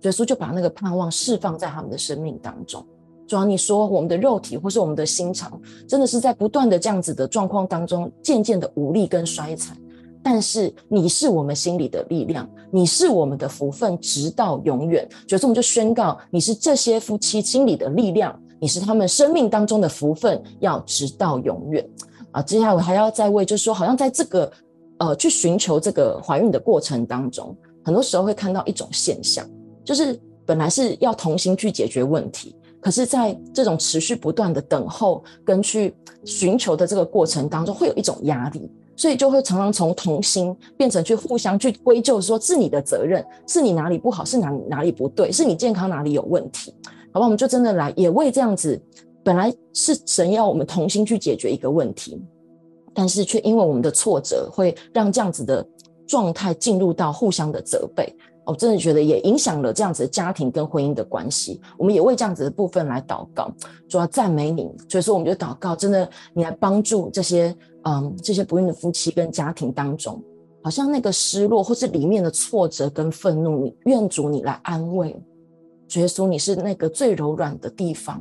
[0.00, 2.82] 所以说，就把那个盼望释放在他们的生命当中。
[3.28, 9.76] 主要你说，我们的肉体或是我们的心肠，真的是在不断的这样子的状况当中，渐渐的无力跟衰残。
[10.22, 15.08] 但是你是我们心里的力量，你是我们的福分，直到永远。
[15.26, 21.88] 所以我们就宣告，你是这些夫妻心里的力量，你是他们生命当中的福分，要直到永远。
[22.32, 24.52] 啊，接下来我还要再为，就是说，好像在这个
[24.98, 29.44] 呃去寻求这个怀孕的过程当中，很多时候会看到一种现象，
[29.84, 35.92] 就是本来是要同心去解决问题，可是在这种持续不断的等候跟去
[36.24, 38.70] 寻求的这个过程当中，会有一种压力。
[39.00, 46.74] 所以就会常常从同心变成去互相去归咎，说是你的责任，是你哪里不好，是哪哪里不对，是你健康哪里有问题，
[47.10, 47.24] 好吧？
[47.24, 48.78] 我们就真的来也为这样子，
[49.24, 52.22] 本来是神要我们同心去解决一个问题，
[52.92, 55.66] 但是却因为我们的挫折，会让这样子的
[56.06, 58.14] 状态进入到互相的责备。
[58.50, 61.60] 我真的觉得也影响了这样子的家庭跟婚姻的关系。
[61.78, 63.50] 我们也为这样子的部分来祷告，
[63.88, 64.70] 主要赞美你。
[64.88, 67.56] 所以说，我们就祷告，真的你来帮助这些。
[67.82, 70.22] 嗯，这些不孕的夫妻跟家庭当中，
[70.62, 75.08] 好像那个失落或是里面的挫折跟愤怒，你愿主你来安慰。
[75.94, 78.20] 耶稣，你是那个最柔软的地方，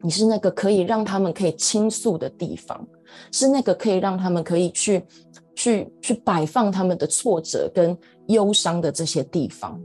[0.00, 2.88] 你是那个可以让他们可以倾诉的地方，
[3.32, 5.04] 是那个可以让他们可以去
[5.54, 7.94] 去去摆放他们的挫折跟
[8.30, 9.80] 忧伤的这些地方。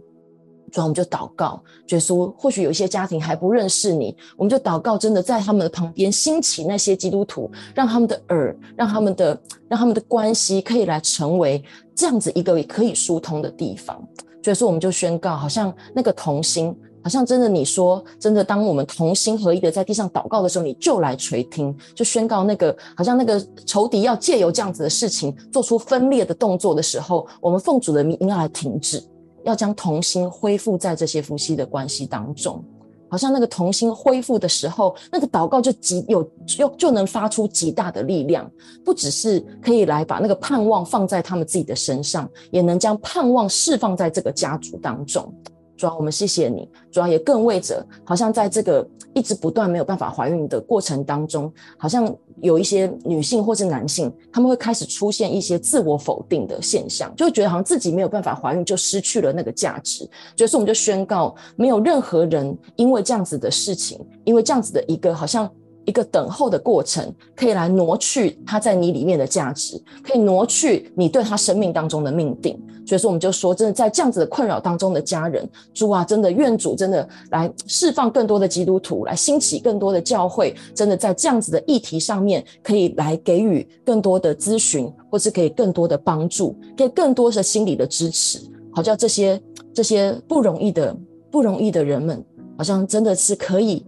[0.71, 11.63] 所以我们就祷告，耶稣，或许有一些家庭还不认识你，我们就祷告，真的在他们的旁边兴起那些基督徒，让他们的耳，让他们的，让他们的关系可以来成为
[11.95, 13.95] 这样子一个可以疏通的地方。
[14.43, 29.03] 所以说，我们就宣告，好像那个童心，好像真的你说，真的当我们同心合一的在地上祷告的时候，你就来垂听，就宣告那个好像那个仇敌要借由这样子的事情做出分裂的动作的时候，我们奉主的名应该来停止。
[29.43, 32.65] 要将同心恢复在这些夫妻的关系当中，
[33.07, 38.49] 好像那个同心恢复的时候，那个祷告就极有就就能发出极大的力量，
[38.83, 45.31] 不只是可以来把那个盼望放在他们自己的身上，也能将盼望释放在这个家族当中。
[45.77, 60.07] 主要我们谢谢你，主要也更为着，好像在这个一直不断没有办法怀孕的过程当中，好像有一些女性或是男性，他们会开始出现一些自我否定的现象，就会觉得好像自己没有办法怀孕，就失去了那个价值。
[60.37, 65.49] 所以说，我们就宣告，没有任何人因为这样子的事情，因为这样子的一个好像。
[65.85, 72.59] 一个等候的过程，可以来挪去他在你里面的价值，可以挪去你对他生命当中的命定。
[72.87, 88.39] 所以说，我们就说，真的在这样子的困扰当中的家人，主啊，真的愿主真的来释放更多的基督徒，来兴起更多的教会，真的在这样子的议题上面，可以来给予更多的咨询，或是可以更多的帮助，给更多的心理的支持，
[88.71, 89.41] 好叫这些
[89.73, 90.95] 这些不容易的
[91.31, 92.23] 不容易的人们，
[92.55, 93.83] 好像真的是可以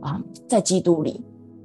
[0.00, 0.18] 啊，
[0.48, 1.22] 在基督里。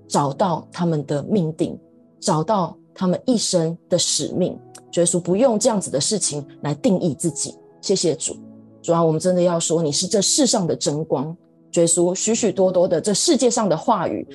[0.08, 1.78] 找到他们的命定，
[2.20, 4.58] 找到他们一生的使命。
[4.94, 7.54] 耶稣不用这样子的事情来定义自己。
[7.82, 8.36] 谢谢主，
[8.82, 11.36] 主啊，我们真的要说，你是这世上的真光。
[11.74, 14.26] 耶稣许许多多的这世界上的话语，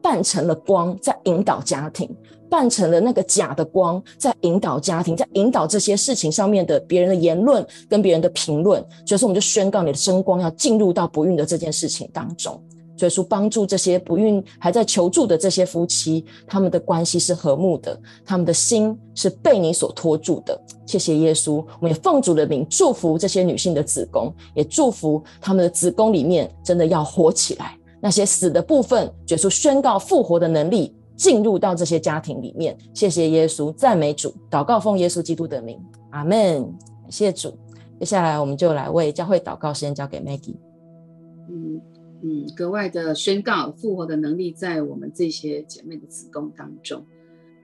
[0.00, 2.08] 扮成了光，在引导家庭，
[2.48, 8.80] 扮成了那个假的光，在引导家庭，在引导这些事情上面的别人的言论跟别人的评论。
[9.04, 12.62] 所以说，我们就宣告你的真光要进入到不孕的这件事情当中。
[12.98, 20.60] 所以说，帮助这些不孕还在求助的这些夫妻，他们的关系是和睦的，他们的心是被你所托住的。
[20.84, 32.76] 谢谢耶稣，我们也奉主的名祝福这些女性的子宫，也祝福他们的子宫里面真的要活起来，那些死的部分，耶稣宣告复活的能力进入到这些家庭里面。
[32.92, 35.80] 谢谢耶稣，赞美主，祷告奉耶稣基督的名，
[36.10, 36.62] 阿门。
[37.02, 37.56] 感谢主。
[38.00, 40.56] 接下来我们就来为教会祷告，时间交给 Maggie。
[41.48, 41.80] 嗯。
[42.20, 47.04] 嗯，格外的宣告复活的能力在我们这些姐妹的子宫当中。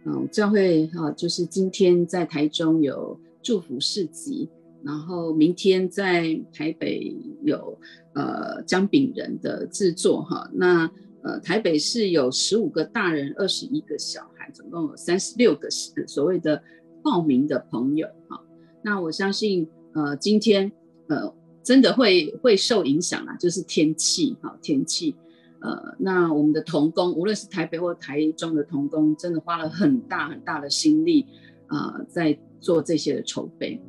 [0.05, 4.48] 嗯，教会哈、啊，就是今天在台中有祝福市集，
[4.84, 7.76] 然后明天在台北有
[8.14, 10.88] 呃姜饼人的制作哈、那
[11.22, 16.62] 呃台北市有十五个大人，二十一个小孩，总共有三十六个所谓的
[17.02, 18.40] 报名的朋友哈、
[18.82, 20.70] 那我相信呃今天
[21.09, 21.34] 呃。
[21.64, 25.16] 真的会会受影响啊，就是天气哈，天气，
[25.60, 31.26] 呃，那我们的童工，无论是台北或台中的童工，真的花了很大很大的心力
[31.68, 33.80] 啊、呃，在做这些的筹备。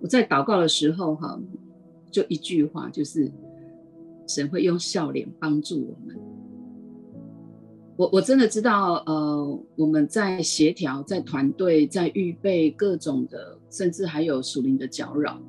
[0.00, 1.36] 我在祷告的时候哈，
[2.08, 3.28] 就一句话，就是
[4.28, 6.16] 神会用笑脸帮助我们。
[7.96, 15.42] 我我真的知道，呃，我们在协调，在团队，在预备各种的，甚至还有属灵的搅扰。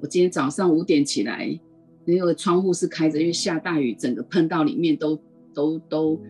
[0.00, 1.46] 我今天早上五点起来，
[2.06, 5.20] 因为窗户是开着，因为下大雨，整个喷到里面都
[5.52, 6.20] 都都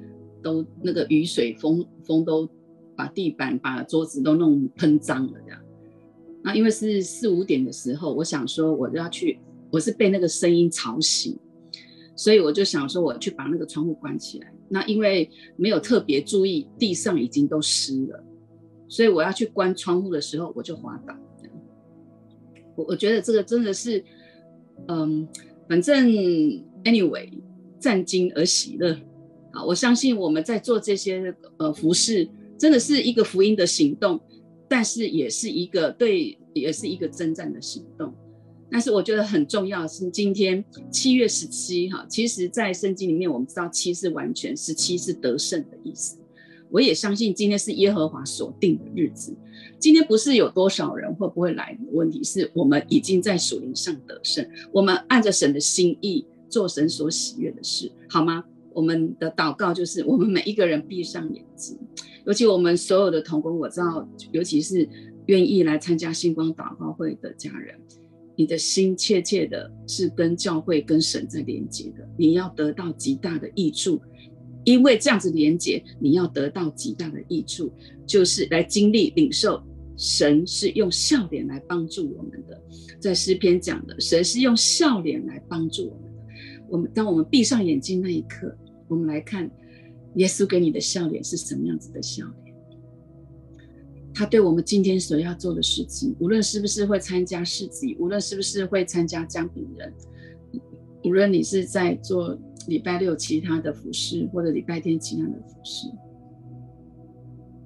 [0.43, 2.49] 都那个雨水风风都
[2.97, 5.61] 把地板把桌子都弄喷脏了这样。
[6.43, 9.39] 那因为是四五点的时候，我想说我要去，
[9.71, 11.39] 我是被那个声音吵醒，
[12.17, 14.53] 所以我就想说我去把那个窗户关起来。
[14.69, 18.25] 那因为没有特别注意，地上已经都湿了，
[18.89, 21.15] 所以我要去关窗户的时候，我就滑倒。
[22.77, 24.05] 我我觉得这个真的是，
[24.89, 25.27] 嗯，
[25.69, 26.09] 反正
[26.85, 27.29] anyway，
[27.79, 28.97] 战兢而喜乐。
[29.53, 34.21] 啊，我相信我们在做这些呃服事，真的是一个福音的行动，
[34.69, 38.15] 但是也是一个对，也是一个征战的行动。
[38.71, 46.20] 但是我觉得很重要是，今天七月十七哈，其实在圣经里面我们知道七是完全，十七是得胜的意思。
[46.71, 49.37] 我也相信今天是耶和华所定的日子。
[49.79, 54.47] 今天不是有多少人会不会来的问题，是我们已经在属灵上得胜。
[54.73, 58.45] 我们按着神的心意做神所喜悦的事，好吗？
[58.73, 61.77] 我们的祷告就是，我们每一个人闭上眼睛，
[62.25, 64.89] 尤其我们所有的同工，我知道，尤其是
[65.27, 67.75] 愿意来参加星光祷告会的家人，
[68.37, 74.01] 你的心切切的是跟教会、跟神在连接的，你要得到极大的益处。
[74.65, 77.73] 因为这样子连接，你要得到极大的益处，
[78.07, 79.63] 就是来经历领受
[79.97, 82.63] 神是用笑脸来帮助我们的。
[83.01, 86.21] 在诗篇讲的，神是用笑脸来帮助我们的。
[86.69, 88.55] 我们当我们闭上眼睛那一刻，
[88.87, 89.51] 我们来看
[90.17, 92.55] 耶稣给你的笑脸是什么样子的笑脸。
[94.13, 99.93] 他对我们今天所要做的事情，无论是不是会参加市集，无论是不是会参加姜饼人，
[101.05, 102.39] 无论你是在做。
[102.67, 105.89] 礼拜六其他的服饰，或者礼拜天其他的服饰，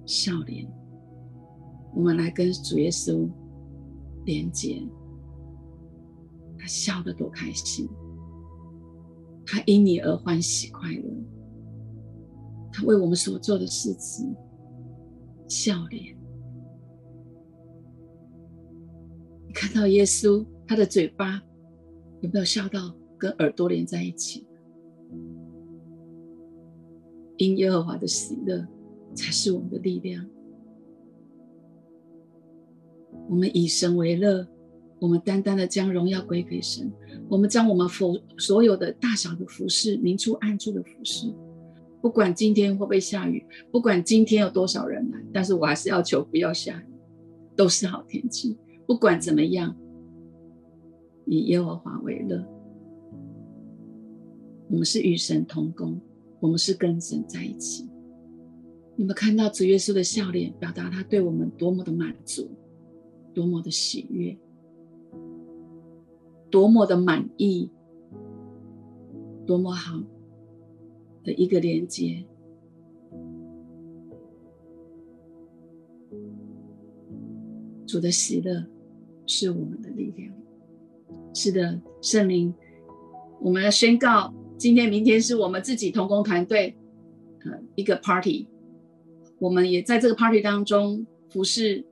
[0.07, 0.67] 笑脸，
[1.95, 3.29] 我们来跟主耶稣
[4.25, 4.83] 连接。
[6.57, 7.87] 他笑得多开心，
[9.45, 11.11] 他因你而欢喜快乐，
[12.73, 14.35] 他为我们所做的事情
[15.47, 16.17] 笑脸。
[19.47, 21.43] 你看到耶稣，他的嘴巴
[22.23, 24.44] 有没有笑到跟耳朵连在一起？
[27.37, 28.67] 因耶和华的喜乐
[29.15, 30.25] 才是我们的力量。
[33.29, 34.47] 我们以神为乐，
[35.01, 36.93] 我们单单的将荣耀归给神。
[37.29, 41.33] 我们将我们所所有的大小的服事，明处暗处的服事，
[42.03, 46.87] 不管今天会不会下雨，不管今天有多少人来，但是我还是要求不要下雨，
[47.57, 48.59] 都是好天气。
[48.87, 49.75] 不管怎么样，
[51.25, 52.45] 以耶和华为乐。
[54.69, 55.99] 我们是与神同工。
[56.45, 57.89] 我们是跟神在一起。
[58.97, 62.51] 你们看到主耶稣的笑脸，表达他对我们多么的满足，
[63.33, 64.37] 多么的喜悦，
[66.51, 67.71] 多么的满意，
[69.47, 69.99] 多么好
[71.23, 72.23] 的一个连接。
[77.87, 78.67] 主的喜乐
[79.27, 80.31] 是我们的力量。
[81.33, 82.53] 是的，圣灵，
[83.41, 84.35] 我们要宣告。
[84.57, 86.77] 今天、明天是我们自己同工团队，
[87.45, 88.47] 呃一个 party，
[89.39, 91.85] 我们也在这个 party 当中服侍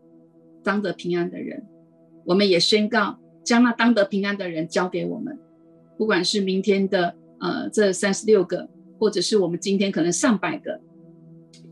[0.62, 1.66] 当得平安的人，
[2.24, 5.36] 我们也宣告将那当得平安的人交给我们，
[5.98, 10.80] 不管是明天的呃这三十六个，或者是我们今天可能上百个，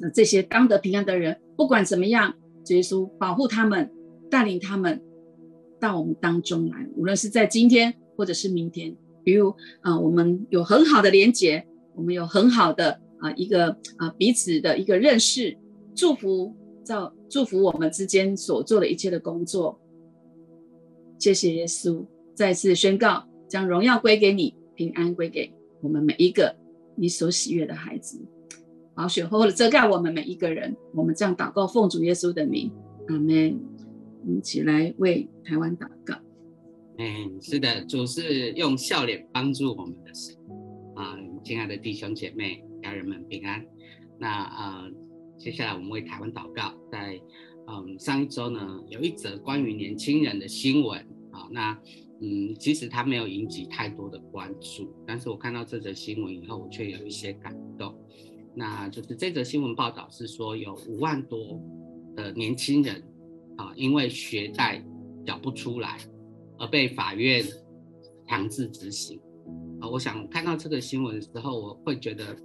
[0.02, 2.34] 呃、这些当得平安的人，不管怎么样，
[2.66, 3.90] 耶稣保护他们，
[4.28, 5.00] 带领他们
[5.78, 8.94] 到我们当中来，无论是在今天或者是明天。
[9.24, 15.56] 比如啊、我们有很好的连结，我们有很好的啊、一个啊、彼此的一个认识，
[15.94, 19.80] 祝福造祝福我们之间所做的一切的工作。
[21.18, 25.52] 谢谢耶稣，再次宣告，将荣耀归给你，平安归给
[25.82, 26.56] 我们每一个
[26.96, 28.18] 你所喜悦的孩子。
[28.94, 30.76] 宝血厚厚的遮盖我们每一个人。
[30.94, 32.72] 我们这样祷告，奉主耶稣的名，
[33.08, 33.58] 阿门。
[34.22, 36.14] 我们一起来为台湾祷告。
[37.02, 40.36] 嗯，是的，主是用笑脸帮助我们的神
[40.94, 43.64] 啊，亲爱的弟兄姐妹、家人们平安。
[44.18, 44.90] 那呃，
[45.38, 46.74] 接下来我们为台湾祷告。
[46.92, 47.18] 在
[47.68, 51.72] 嗯上一周呢，有一则关于年轻人的新闻啊，那
[52.20, 57.98] 嗯，其实他没有引起太多的关注，但是我看到这则新闻以后，我却有一些感动。
[58.54, 61.58] 那就是这则新闻报道是说，有五万多
[62.14, 63.02] 的年轻人
[63.56, 64.84] 啊，因为学贷
[65.24, 65.98] 缴不出来。
[66.60, 67.42] 而被法院
[68.28, 69.18] 强制执行，
[69.80, 72.36] 啊，我想看到这个新闻的时候，我会觉得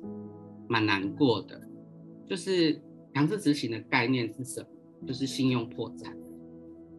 [0.69, 1.61] 蛮难过的。
[2.25, 2.81] 就是
[3.13, 4.67] 强制执行的概念是什么？
[5.05, 6.17] 就是信用破产，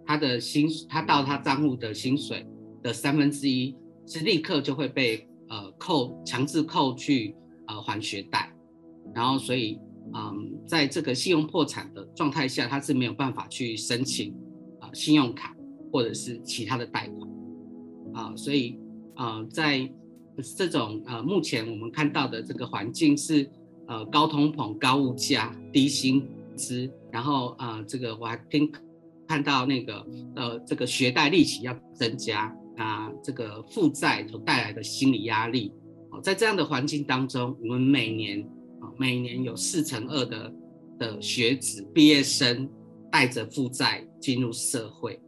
[0.04, 2.46] 他的薪，他到他账户的薪水
[2.82, 3.74] 的三分之一
[4.06, 7.34] 是立刻就会被呃扣，强制扣去
[7.66, 8.54] 呃还学贷，
[9.14, 9.80] 然后所以
[10.14, 14.32] 嗯，在这个信用破产的状态下，他是没有办法去申请
[14.80, 15.55] 啊、呃、信用卡。
[15.92, 17.30] 或者是其他的贷款
[18.14, 18.78] 啊，所以
[19.14, 19.88] 啊，在
[20.56, 23.48] 这种呃，目前我们看到的这个环境是
[23.86, 28.70] 呃高通膨、高物价、低薪资，然后啊，这个我还听
[29.26, 35.72] 看到那个呃，这个学贷利息要增加啊，这个负债所带来的心理压力。
[36.22, 38.40] 在这样的环境当中，我们每年
[38.80, 40.52] 啊，每年有四成二的
[40.98, 42.66] 的学子毕业生
[43.10, 45.20] 带着负债进入社会。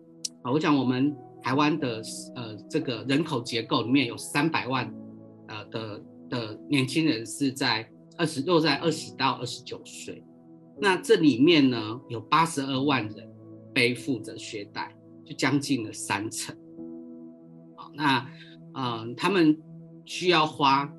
[0.43, 2.03] 啊，我想我们台湾的
[2.35, 4.93] 呃这个人口结构里面有三百万
[5.49, 10.23] 呃的的年轻人是在二十落在二十到二十九岁，
[10.81, 13.29] 那这里面呢有八十二万人
[13.75, 16.57] 背负着学贷，就将近了三成。
[17.77, 18.29] 好，那
[18.75, 19.61] 呃他们
[20.05, 20.93] 需要花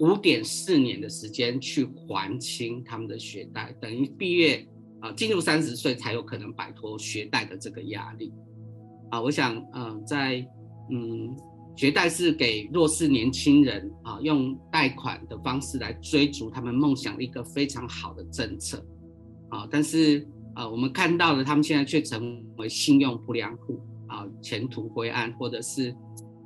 [0.00, 4.66] 五点四年的时间去还清他们的学贷，等于毕业。
[5.02, 8.32] 啊，进入三十岁才有可能摆脱学贷的这个压力。
[9.10, 10.42] 啊，我想，嗯、在
[10.90, 11.36] 嗯，
[11.76, 18.82] 学贷是给弱势年轻人啊，用贷款的方式来追逐他们梦想的一个非常好的政策。
[19.50, 25.94] 啊，但是啊，我们看到了他们现在却成为信用不良户啊，前途灰暗，或者是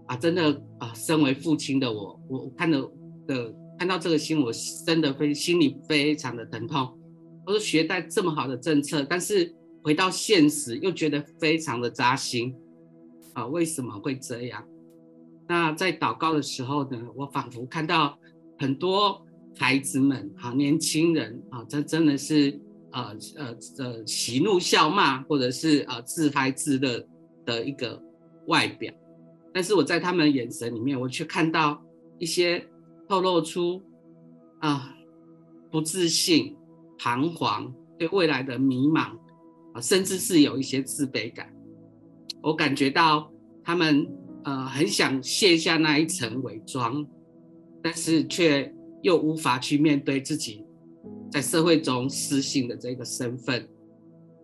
[0.07, 2.80] 啊，真的啊，身为父亲的我，我看到
[3.26, 4.52] 的看到这个新闻，我
[4.86, 6.98] 真的非心里非常的疼痛。
[7.47, 12.53] 我说学贷这么好的政策，但是回到现实又觉得非常的扎心
[13.34, 13.47] 啊！
[13.47, 14.66] 为什么会这样？
[15.49, 18.18] 那在祷告的时候呢，我仿佛看到
[18.59, 19.24] 很多
[19.57, 27.07] 孩子们啊，年轻人啊，这真的是呃呃呃喜怒笑骂，或者是呃自嗨自乐
[27.44, 28.03] 的一个
[28.49, 28.92] 外表，
[29.55, 31.80] 但是我在他们眼神里面，我却看到
[32.18, 32.66] 一些
[33.09, 33.80] 透露出
[34.59, 34.92] 啊
[35.70, 36.57] 不自信。
[36.99, 39.18] 彷徨，对未来的迷茫，
[39.72, 41.53] 啊，甚至是有一些自卑感。
[42.42, 43.30] 我感觉到
[43.64, 44.07] 他们
[44.44, 47.07] 呃很想卸下那一层伪装，
[47.82, 48.72] 但是却
[49.03, 50.64] 又无法去面对自己
[51.30, 53.68] 在社会中失信的这个身份，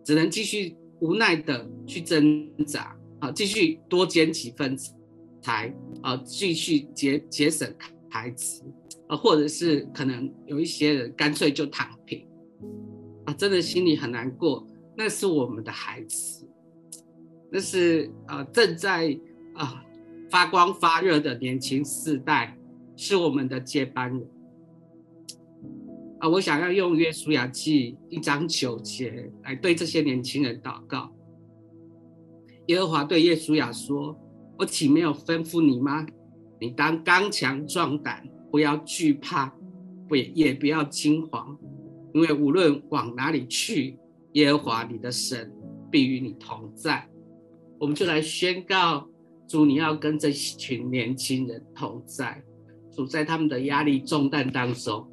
[0.03, 4.77] 只能继续无奈的去挣扎，啊，继续多捡几份
[5.41, 7.73] 财，啊，继续节节省
[8.09, 8.63] 台词，
[9.07, 11.89] 啊，或者是可能有一些人干脆就躺。
[13.25, 14.67] 啊，真的心里很难过。
[14.95, 16.47] 那是我们的孩子，
[17.51, 19.17] 那是啊正在
[19.55, 19.83] 啊
[20.29, 22.57] 发光发热的年轻世代，
[22.95, 24.27] 是我们的接班人。
[26.19, 31.11] 啊，我想要用约书亚记一章九节来对这些年轻人祷告。
[32.67, 34.17] 耶和华对约书亚说
[34.57, 36.05] ：“我岂没有吩咐你吗？
[36.61, 39.53] 你当刚强壮胆，不要惧怕，
[40.07, 41.57] 不也不要惊慌。”
[42.13, 43.97] 因为无论往哪里去，
[44.33, 45.51] 耶和华你的神
[45.91, 47.07] 必与你同在。
[47.79, 49.07] 我们就来宣告
[49.47, 52.43] 主，你要跟这群年轻人同在。
[52.91, 55.07] 主在他们的压力重担当中，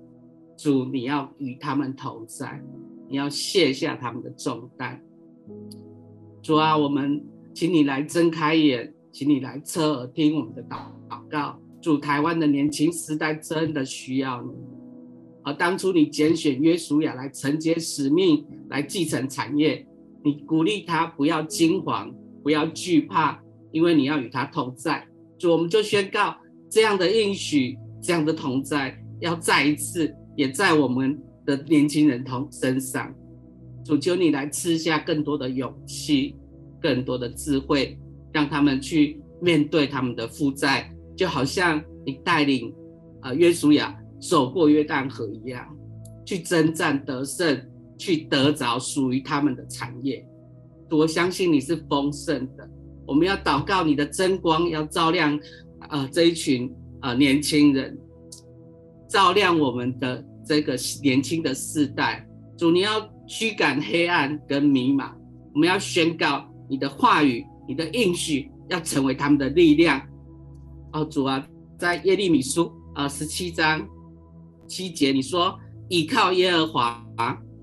[0.57, 2.63] 主，你要与他们同在，
[3.09, 5.03] 你要卸下他们的重担。
[6.43, 7.25] 主啊，我们
[7.55, 10.77] 请你来睁开眼，请你来侧耳听我们的祷
[11.09, 11.59] 祷告。
[11.81, 14.53] 主，台湾的年轻时代真的需要你。
[15.53, 19.87] 当初你拣选约书亚来承接使命，来继承产业，
[20.23, 23.41] 你鼓励他不要惊慌，不要惧怕，
[23.73, 25.07] 因为你要与他同在。
[25.39, 26.37] 主，我们就宣告
[26.69, 33.15] 这样的应许，这样的同在，要再一次也在我们的年轻人同身上。
[33.85, 36.37] 主，求你来赐下更多的勇气，
[36.81, 37.99] 更多的智慧，
[38.33, 42.71] 让他们去面对他们的负债，就好像你带领
[43.21, 43.97] 啊、呃、约书亚。
[44.21, 45.67] 走过约旦河一样，
[46.27, 47.61] 去征战得胜，
[47.99, 50.25] 去得着属于他们的产业。
[50.91, 52.69] 我相信你是丰盛的。
[53.07, 55.37] 我们要祷告你的真光，要照亮
[55.81, 56.69] 啊、呃、这一群
[57.01, 57.99] 啊、呃、年轻人，
[59.09, 62.27] 照亮我们的这个年轻的世代。
[62.57, 65.13] 主，你要驱赶黑暗跟迷茫。
[65.55, 70.01] 我们要宣告你的话语，你的应许要成为他们的力量。
[70.93, 71.45] 哦，主啊，
[71.79, 73.89] 在耶利米书啊十七章。
[74.71, 75.59] 七节，你说
[75.89, 77.05] 倚靠耶和华，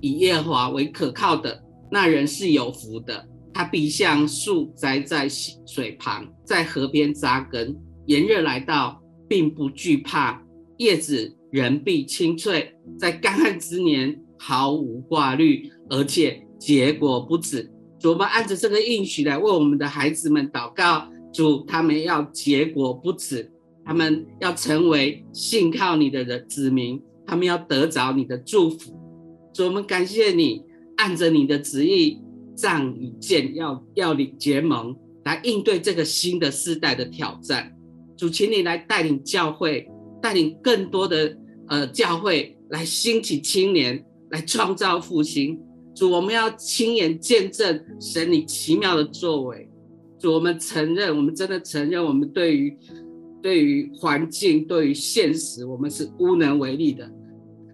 [0.02, 3.26] 以耶和华为可靠的那人是有福的。
[3.54, 5.28] 他必像树栽在
[5.66, 10.44] 水旁，在河边扎根，炎热来到，并不惧怕，
[10.78, 17.72] 叶子仍必青翠，在干旱之年毫无挂虑，而且结果不止。
[18.00, 23.52] 主，我们按着这个应许来为我们的孩子们祷告，主，他们要结果不止。
[23.88, 28.92] 他们要成为信靠你的人子民，他们要得着你的祝福。
[29.54, 30.62] 主，我们感谢你，
[30.98, 32.20] 按着你的旨意，
[32.54, 37.74] 仗与剑要要领结盟，来应对这个新的世代的挑战。
[38.18, 39.90] 主，请你来带领教会，
[40.22, 41.38] 带领更多的
[41.70, 45.58] 呃教会来兴起青年，来创造复兴。
[45.96, 49.70] 主，我们要亲眼见证神你奇妙的作为。
[50.20, 52.78] 主，我们承认，我们真的承认，我们对于。
[53.42, 57.10] 对于环境，对于现实，我们是无能为力的。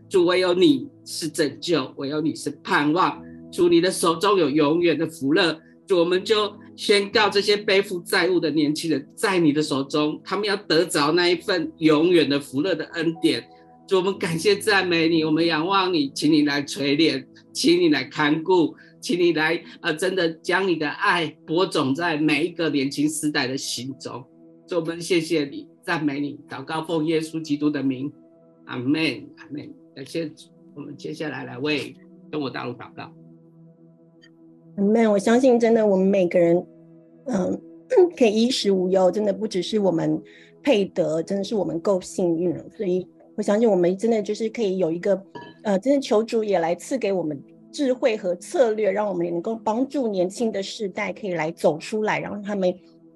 [0.09, 3.21] 主，唯有你是拯救，唯有你是盼望。
[3.51, 5.59] 主，你的手中有永远的福乐。
[5.87, 13.43] 主，我们就宣告这些背负债务的年轻人，在你的手中，他们要得着那一份永远的福乐的恩典。
[13.87, 24.23] 主，我们感谢赞美你，我们仰望你，请你来垂怜，请你来看顾，请你来、呃，真的将你的爱播种在每一个年轻世代的心中。
[24.73, 28.11] 主，我们谢谢你，赞美你，祷告奉耶稣基督的名，
[28.65, 29.71] 阿门，阿门。
[29.93, 30.31] 感谢，
[30.73, 31.95] 我们接下来来为
[32.31, 33.13] 中国大陆祷告。
[34.77, 35.11] 阿门。
[35.11, 36.65] 我相信，真的，我们每个人，
[37.25, 37.61] 嗯，
[38.17, 40.19] 可以衣食无忧，真的不只是我们
[40.63, 42.65] 配得，真的是我们够幸运了。
[42.75, 45.23] 所以，我相信我们真的就是可以有一个，
[45.61, 47.39] 呃，真的求主也来赐给我们
[47.71, 52.73] 智慧和策略，让我们能够帮助年轻的世代可以来走出来，让他们。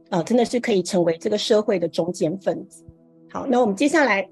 [0.10, 2.84] 呃，真的是可以成为这个社会的中坚分子。
[3.30, 4.28] 好，那我们接下来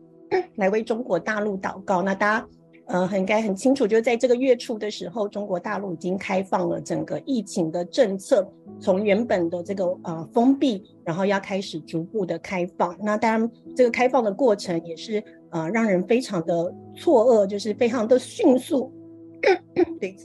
[0.55, 2.01] 来为中国大陆祷告。
[2.01, 2.47] 那大家
[2.85, 8.47] 呃，应该很清楚，就是在这个月初的时候，中国大陆已经开放了整个疫情的政策，
[8.79, 12.95] 从原本的这个呃封闭，然后要开始逐步的开放。
[13.01, 18.93] 那当然，这个开放的过程也是呃让人非常的错愕，就是非常的迅速，
[19.99, 20.15] 对，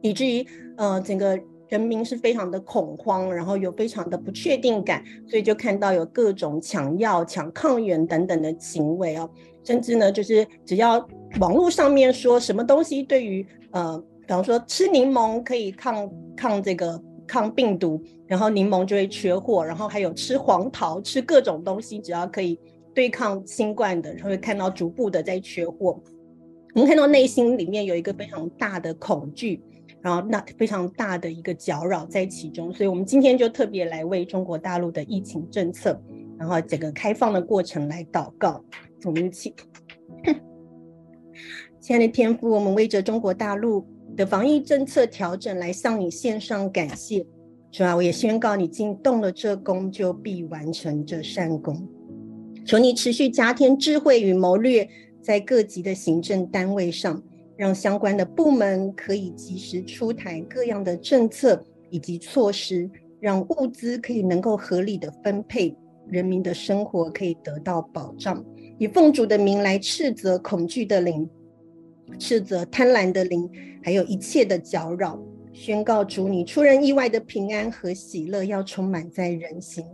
[0.00, 0.44] 以至于
[0.76, 1.38] 呃整个。
[1.68, 9.28] 人民是非常的恐慌，然后有非常的不确定感，所以就看到有各种抢药、抢抗原等等的行为哦，
[9.64, 11.06] 甚至呢，就是只要
[11.40, 22.58] 网络上面说什么东西对于呃，比方说吃柠檬可以抗抗这个抗病毒，然后柠檬就会缺货，然后还有吃黄桃、吃各种东西，只要可以
[22.94, 26.00] 对抗新冠的，会看到逐步的在缺货。
[26.74, 29.62] 我们看到内心里面有一个非常大的恐惧。
[30.00, 36.00] 然后那非常大的一个搅扰在其中，所以我们今天就特别来为中国大陆的疫情政策，
[36.38, 38.64] 然后整个开放的过程来祷告。
[39.04, 39.54] 我们一起，
[41.80, 43.86] 亲爱的天父，我们为着中国大陆
[44.16, 47.26] 的防疫政策调整来向你献上感谢。
[47.70, 51.86] 主啊，我也宣告，你竟动了这功，就必完成这善功。
[52.64, 54.88] 求你持续加添智慧与谋略，
[55.20, 57.22] 在各级的行政单位上。
[57.58, 62.88] 让相关的部门可以及时出台各样的政策以及措施，
[63.18, 68.42] 让物资可以能够合理的分配，人民的生活可以得到保障。
[68.78, 71.28] 以奉主的名来斥责恐惧的灵，
[72.16, 73.50] 斥责贪婪的灵，
[73.82, 75.18] 还有一切的搅扰，
[75.52, 79.84] 宣告主你出人意外的平安和喜乐要充满在人心。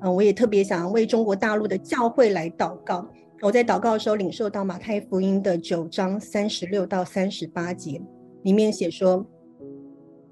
[0.00, 3.04] 嗯，我也特别想为中国大陆的教会来祷告。
[3.42, 7.98] 我在祷告的时候领受到马太福音的九章三十六到三十八节，
[8.42, 9.26] 里面写说，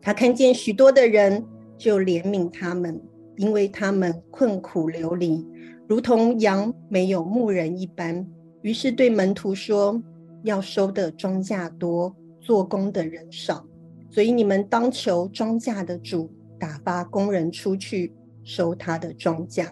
[0.03, 1.43] 他看见许多的人，
[1.79, 3.01] 就怜悯他们，
[3.37, 5.47] 因为他们困苦流离，
[5.89, 8.27] 如同羊没有牧人一般。
[8.61, 10.03] 于是对门徒说：
[10.43, 13.65] 要收的庄稼多，做工的人少，
[14.11, 16.31] 所以你们当求庄稼的主
[16.61, 18.13] 打发工人出去
[18.45, 19.67] 收他的庄稼。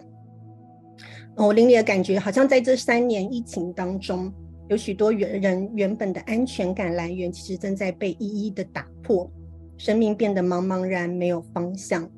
[1.45, 4.33] 我灵里的感觉，好像在这三年疫情当中，
[4.69, 9.31] 有许多原人原本的安全感来源，其实正在被一一的打破，
[9.77, 12.09] 生命变得茫茫然，没有方向。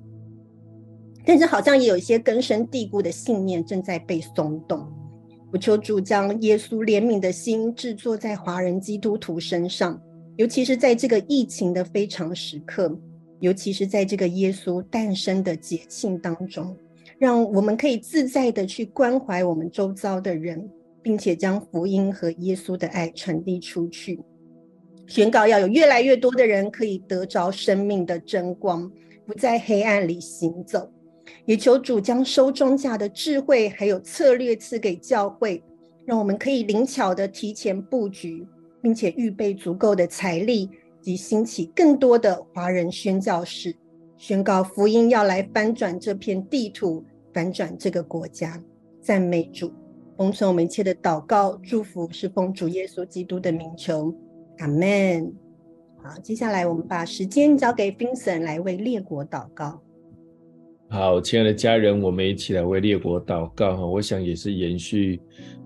[1.26, 4.88] 但是好像也有一些根深蒂固的信念正在被松动。
[5.52, 10.02] 我求主将耶稣怜悯的心制作在华人基督徒身上，
[10.38, 12.98] 尤其是在这个疫情的非常时刻，
[13.42, 16.76] 尤其是在这个耶稣诞生的节庆当中，
[17.20, 20.70] 让我们可以自在的去关怀我们周遭的人，
[21.04, 24.22] 并且将福音和耶稣的爱传递出去，
[25.06, 28.90] 宣告要有越来越多的人可以得着生命的真光，
[29.26, 30.90] 不在黑暗里行走。
[31.46, 35.62] 也求主将收庄稼的智慧还有策略赐给教会，
[36.06, 38.48] 让我们可以灵巧地提前布局，
[38.82, 40.70] 并且预备足够的财力
[41.02, 43.76] 及兴起更多的华人宣教士，
[44.20, 48.62] 宣告福音要来翻转这片地图，翻转这个国家。
[49.00, 49.72] 赞美主，
[50.18, 54.14] 奉承我们一切的祷告祝福，是奉主耶稣基督的名求，
[54.58, 55.34] 阿门。
[56.04, 59.82] 好，接下来我们把时间交给 Vincent 来为列国祷告。
[60.90, 63.86] 好，亲爱的家人，我们一起来为列国祷告哈。
[63.86, 65.22] 我想也是延续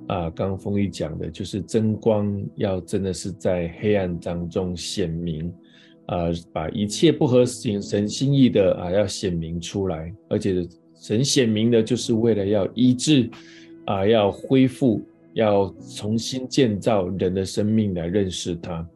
[0.07, 5.51] 啊，刚刚丰毅讲的，就是真光要真的是在黑暗当中显明
[6.07, 10.13] 啊，把一切不合神心意的啊，要显明出来。
[10.29, 13.29] 而且神显明的，就是为了要医治
[13.85, 15.01] 啊，要恢复，
[15.33, 18.87] 要重新建造人的生命来认识他。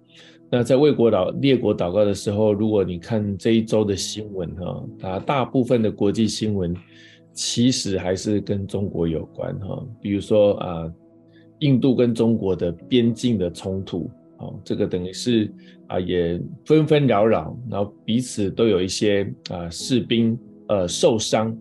[0.49, 6.74] 那在为国祷列国祷告的时候，如果你看这一周的新闻哈，它大部分的国际新闻
[7.34, 10.89] 其实还是跟中国有关哈，比如说啊，
[11.60, 15.51] 印度跟中国的边境的冲突，哦，这个等于是
[15.88, 21.57] 啊也纷纷扰扰，然后彼此都有一些啊士兵呃受伤，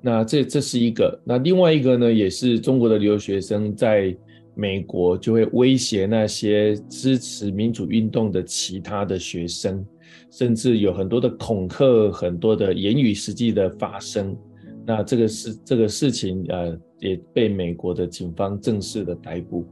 [0.00, 4.16] 那这这是一个，那另外一个呢，也是中国的留学生在。
[4.54, 9.82] 美国就会威胁那些支持民主运动的其他的学生，
[10.30, 14.36] 甚至有很多的恐吓，很多的言语实际的发生。
[14.84, 19.66] 那这个事这个事情，呃，也被美国的警方正式的逮捕。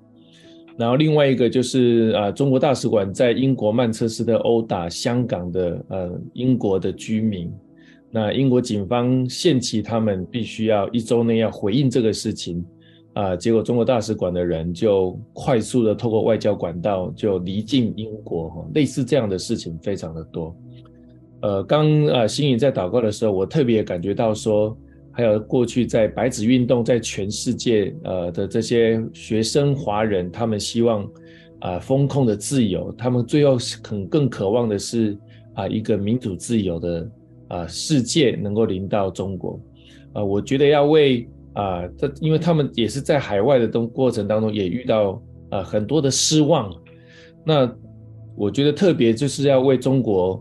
[0.77, 7.53] 然后另外一个就是啊，中国大使馆在英国曼彻斯特殴打香港的呃英国的居民，
[8.11, 12.65] 那英国警方限期他们必须要一周内要回应这个事情。
[13.13, 20.57] 啊，结果中国大使馆的人就快速的透过外交管道就离境英国，哈，类似这样的事情非常的多。
[21.43, 24.77] 呃，刚啊，新颖在祷告的时候，我特别感觉到说，
[25.13, 31.09] 还有过去在白纸运动在全世界呃的这些学生华人，他们希望
[31.61, 35.17] 啊风控的自由，他们最后肯更渴望的是
[35.55, 37.11] 啊一个民主自由的
[37.49, 39.61] 啊世界能够临到中国。
[40.13, 41.29] 啊，我觉得要为。
[41.53, 46.73] 啊，这因为他们也是在海外的东过程当中也遇到啊很多的失望，
[47.45, 47.69] 那
[48.37, 50.41] 我觉得特别就是要为中国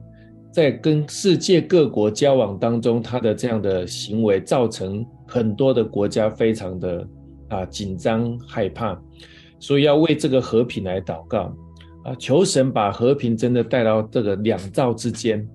[0.52, 7.08] 在跟世界各国交往当中，他的这样的行为造成很多的国家非常的
[7.50, 9.00] 啊紧张害怕，
[9.60, 11.56] 所以要为这个和平来祷告
[12.04, 15.48] 啊，求神把和平真的带到这个两造之间，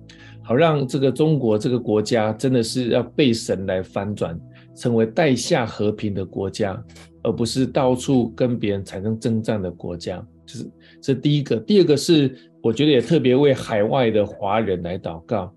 [0.43, 4.39] 好让这个中国这个国家真的是要被神来翻转。
[4.77, 6.77] 成为带下和平的国家，
[7.23, 10.21] 而不是到处跟别人产生征战的国家。
[10.45, 10.69] 就是
[11.01, 11.55] 这第一个。
[11.55, 15.53] 第二个是，我觉得也特别为海外的华人来祷告。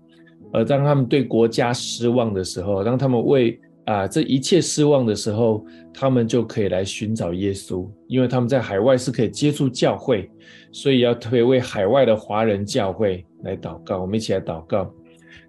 [0.53, 10.29] 而当他们对国家失望的时候，当他们为啊这一切失望的时候，他们就可以来寻找耶稣，因为他们在海外是可以接触教会，
[10.71, 13.99] 所以要特别为海外的华人教会来祷告。
[13.99, 14.93] 我们一起来祷告，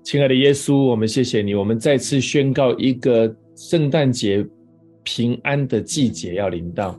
[0.03, 3.37] 亲爱的耶稣，我们谢谢你，我们再次宣告一个。
[3.57, 4.43] 圣诞节
[5.13, 6.97] 平安的季节要临到，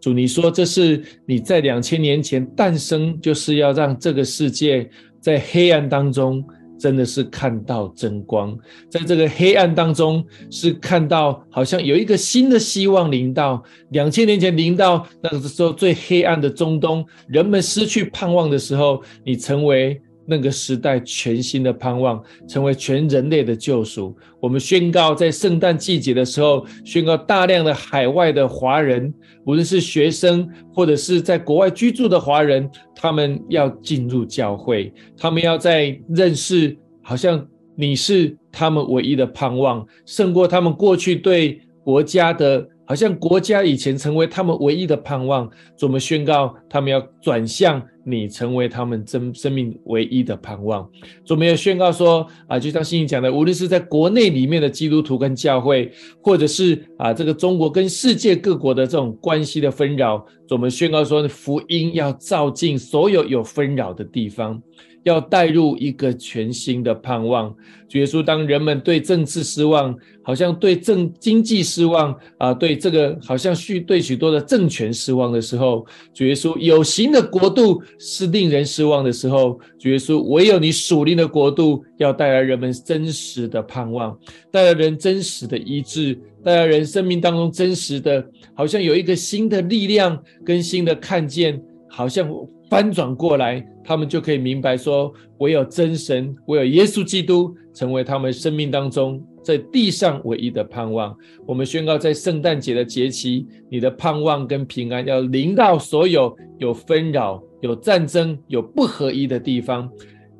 [0.00, 4.88] 主，你说这是你在两千年前诞生，就是要让这个世界
[5.20, 6.44] 在黑暗当中
[6.78, 8.56] 真的是看到真光，
[8.88, 13.60] 在这个黑暗当中是看到好像有一个新的希望临到。
[13.90, 24.14] 两千年前临到那个时候最黑暗的中东，人们失去盼望的时候，你成为那个时代全新的盼望，成为全人类的救赎。
[24.40, 29.12] 我们宣告，在圣诞季节的时候，宣告大量的海外的华人，
[29.46, 42.68] 无论是学生或者是在国外居住的华人，他们要进入教会，他们要在认识，好像你是他们唯一的盼望，胜过他们过去对国家的。
[42.88, 45.46] 好像国家以前成为他们唯一的盼望，
[45.82, 50.88] 我们宣告他们要转向你，成为他们真生命唯一的盼望。
[51.28, 64.62] 我们要宣告说啊，就像信息讲的，无论是在国内里面的基督徒跟教会，或者是啊这个中国跟世界各国的这种关系的纷扰，我们宣告说福音要照进所有有纷扰的地方。
[65.08, 67.54] 要带入一个全新的盼望。
[67.88, 84.16] 主耶稣，当人们对政治失望，好像对政经济失望啊，对这个好像许对许多的政权失望的时候，主耶稣有形的国度是令人失望的时候，主耶稣唯有你属灵的国度要带来人们真实的盼望，
[84.50, 88.22] 带来人真实的医治，带来人生命当中真实的，
[88.54, 91.58] 好像有一个新的力量跟新的看见，
[91.88, 92.28] 好像
[92.68, 93.66] 翻转过来。
[93.84, 101.16] 他们就可以明白说，唯有真神，唯有耶稣基督，成为他们生命当中在地上唯一的盼望。
[101.46, 109.90] 我们宣告，在圣诞节的节期，你的盼望跟平安要临到所有有纷扰、有战争、有不合一的地方。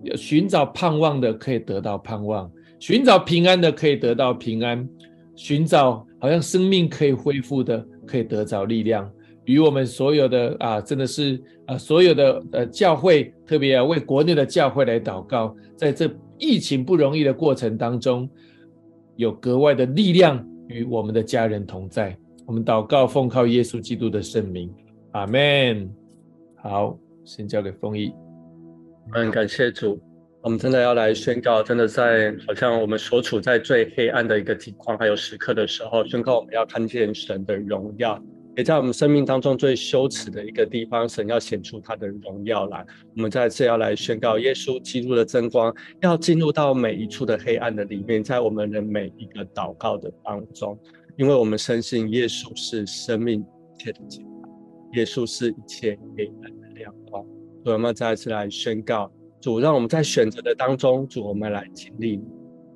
[0.05, 4.87] 要寻找盼望的可以得到盼望，寻找平安的可以得到平安，
[5.35, 9.11] 寻找好像生命可以恢复的，可以得着力量。
[9.49, 16.07] 与我们所有的啊，真的是啊，所有的呃教会，特别要为国内的教会来祷告，在这
[16.39, 18.29] 疫情不容易的过程当中，
[19.17, 22.15] 有格外的力量与我们的家人同在。
[22.47, 24.71] 我们祷告，奉靠耶稣基督的圣名，
[25.13, 25.91] 阿门。
[26.57, 28.13] 好，先交给丰毅。
[29.15, 29.99] 嗯，感谢主。
[30.43, 38.23] 我们真的要来宣告，真的在好像我们所处在最黑暗的一个情况还有时刻的时候，宣告我们要看见神的荣耀。
[38.59, 42.85] 也在我们生命当中最羞耻的一个地方，神要显出他的荣耀来。
[43.15, 50.77] 我们再次要来宣告，耶稣基督的真光要进入到每一处的黑暗的里面，在我们的每一个祷告的当中，
[51.17, 57.25] 因为我们深信耶稣是生命一切的解答，耶稣是一切黑暗的亮光。
[57.63, 59.09] 所以我们再次来宣告，
[59.41, 62.21] 主让我们在选择的当中，主我们来经历，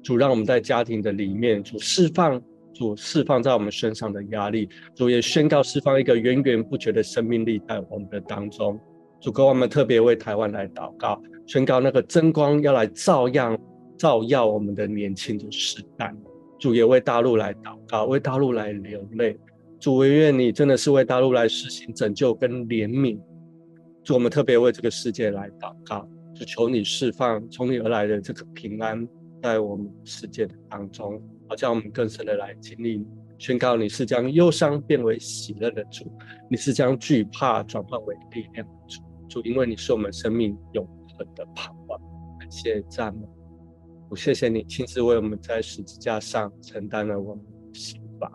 [0.01, 2.41] 主让我们在家庭的里面，主释放。
[2.83, 8.77] 主释放在我们身上的压力，主也宣告释放一个源源不绝的生命力在我们的当中。
[9.21, 13.57] 主，跟我们特别为台湾来祷告，宣告那个真光要来照样
[13.97, 16.13] 照耀我们的年轻的时代。
[16.59, 19.39] 主也为大陆来祷告，为大陆来流泪。
[19.79, 23.17] 主，惟愿你真的是为大陆来实行拯救跟怜悯。
[24.03, 26.05] 主，我们特别为这个世界来祷告，
[26.35, 29.07] 就求你释放从你而来的这个平安
[29.41, 31.23] 在我们世界的当中。
[31.55, 33.07] 叫我们更深的来经历，
[33.39, 36.11] 宣告你是将忧伤变为喜乐的主，
[36.51, 39.03] 你是将惧怕转换为力量的主。
[39.29, 40.87] 主，因为你是我们生命永
[41.19, 42.01] 恒的盼望。
[42.39, 43.27] 感谢赞美，
[44.11, 48.31] 我谢谢你亲自为我们在十字架上承担了我们的刑罚。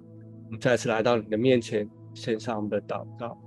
[0.46, 3.38] 我们再次来到你的面前，献上我们的祷告。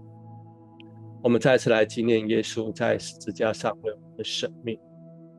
[1.22, 4.78] 我们再次来纪念耶稣在十字架上为我们的生命，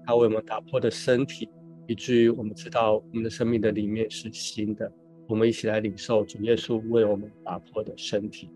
[0.06, 1.50] 他为我们打破的身体。
[1.88, 4.92] 以至于我们知道我们的生命的里面是新的，
[5.28, 8.50] 我们一起来领受主耶稣为我们打破的身体。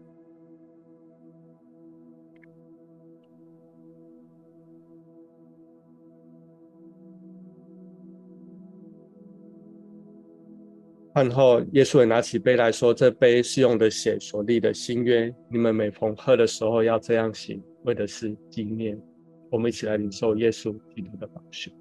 [11.14, 19.02] 饭后，耶稣也拿起杯来说：“这杯是用的血所立的新约，你们每逢喝的时候要这样行，为的是纪念。”
[19.50, 21.72] 我们一起来领受耶稣基督的宝血。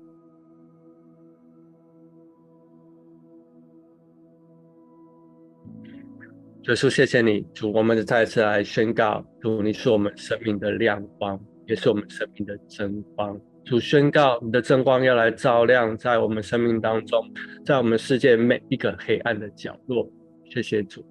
[6.67, 13.39] 耶稣，谢谢你，主，我们再次来宣告，主，你是我们生命的亮光，也是我们生命的真光。
[13.67, 17.23] 主，宣告你的真光要来照亮在我们生命当中，
[17.67, 20.11] 在我们世界每一个黑暗的角落。
[20.49, 21.05] 谢谢主，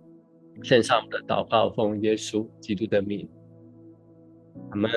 [0.64, 3.30] 献上我们的祷告，奉耶稣基督的名，
[4.72, 4.90] 阿门。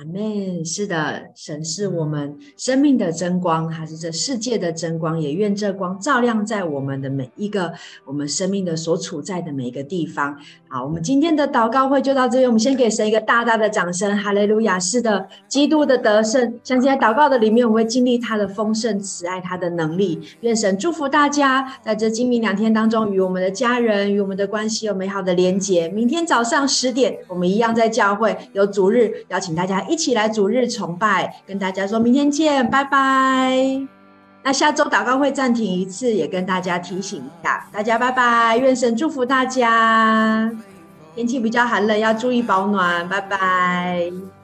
[0.00, 0.64] 阿妹。
[0.64, 5.20] 是的，神是我们生命的真光，还是这世界的真光？
[5.20, 7.74] 也愿这光照亮在我们的每一个，
[8.06, 10.38] 我们生命的所处在的每一个地方。
[10.72, 12.46] 好，我们今天的祷告会就到这里。
[12.46, 14.78] 我们先给神一个大大的掌声，哈利路亚！
[14.78, 20.20] 是的，基督的得胜，相信在祷告的里面，我们会经历他的丰盛、慈爱、他的能力。
[20.42, 25.88] 愿神祝福大家，在这今明两天当中，与我们的家人、与我们的关系有美好的连结。
[25.88, 29.82] 明天早上十点，我们一样在教会有主日，邀请大家。
[29.88, 33.99] 一起来主日崇拜，跟大家说明天见，拜拜。
[34.42, 40.50] 那下周祷告会暂停一次，也跟大家提醒一下，大家拜拜，愿神祝福大家。
[41.14, 44.39] 天气比较寒冷，要注意保暖，拜拜。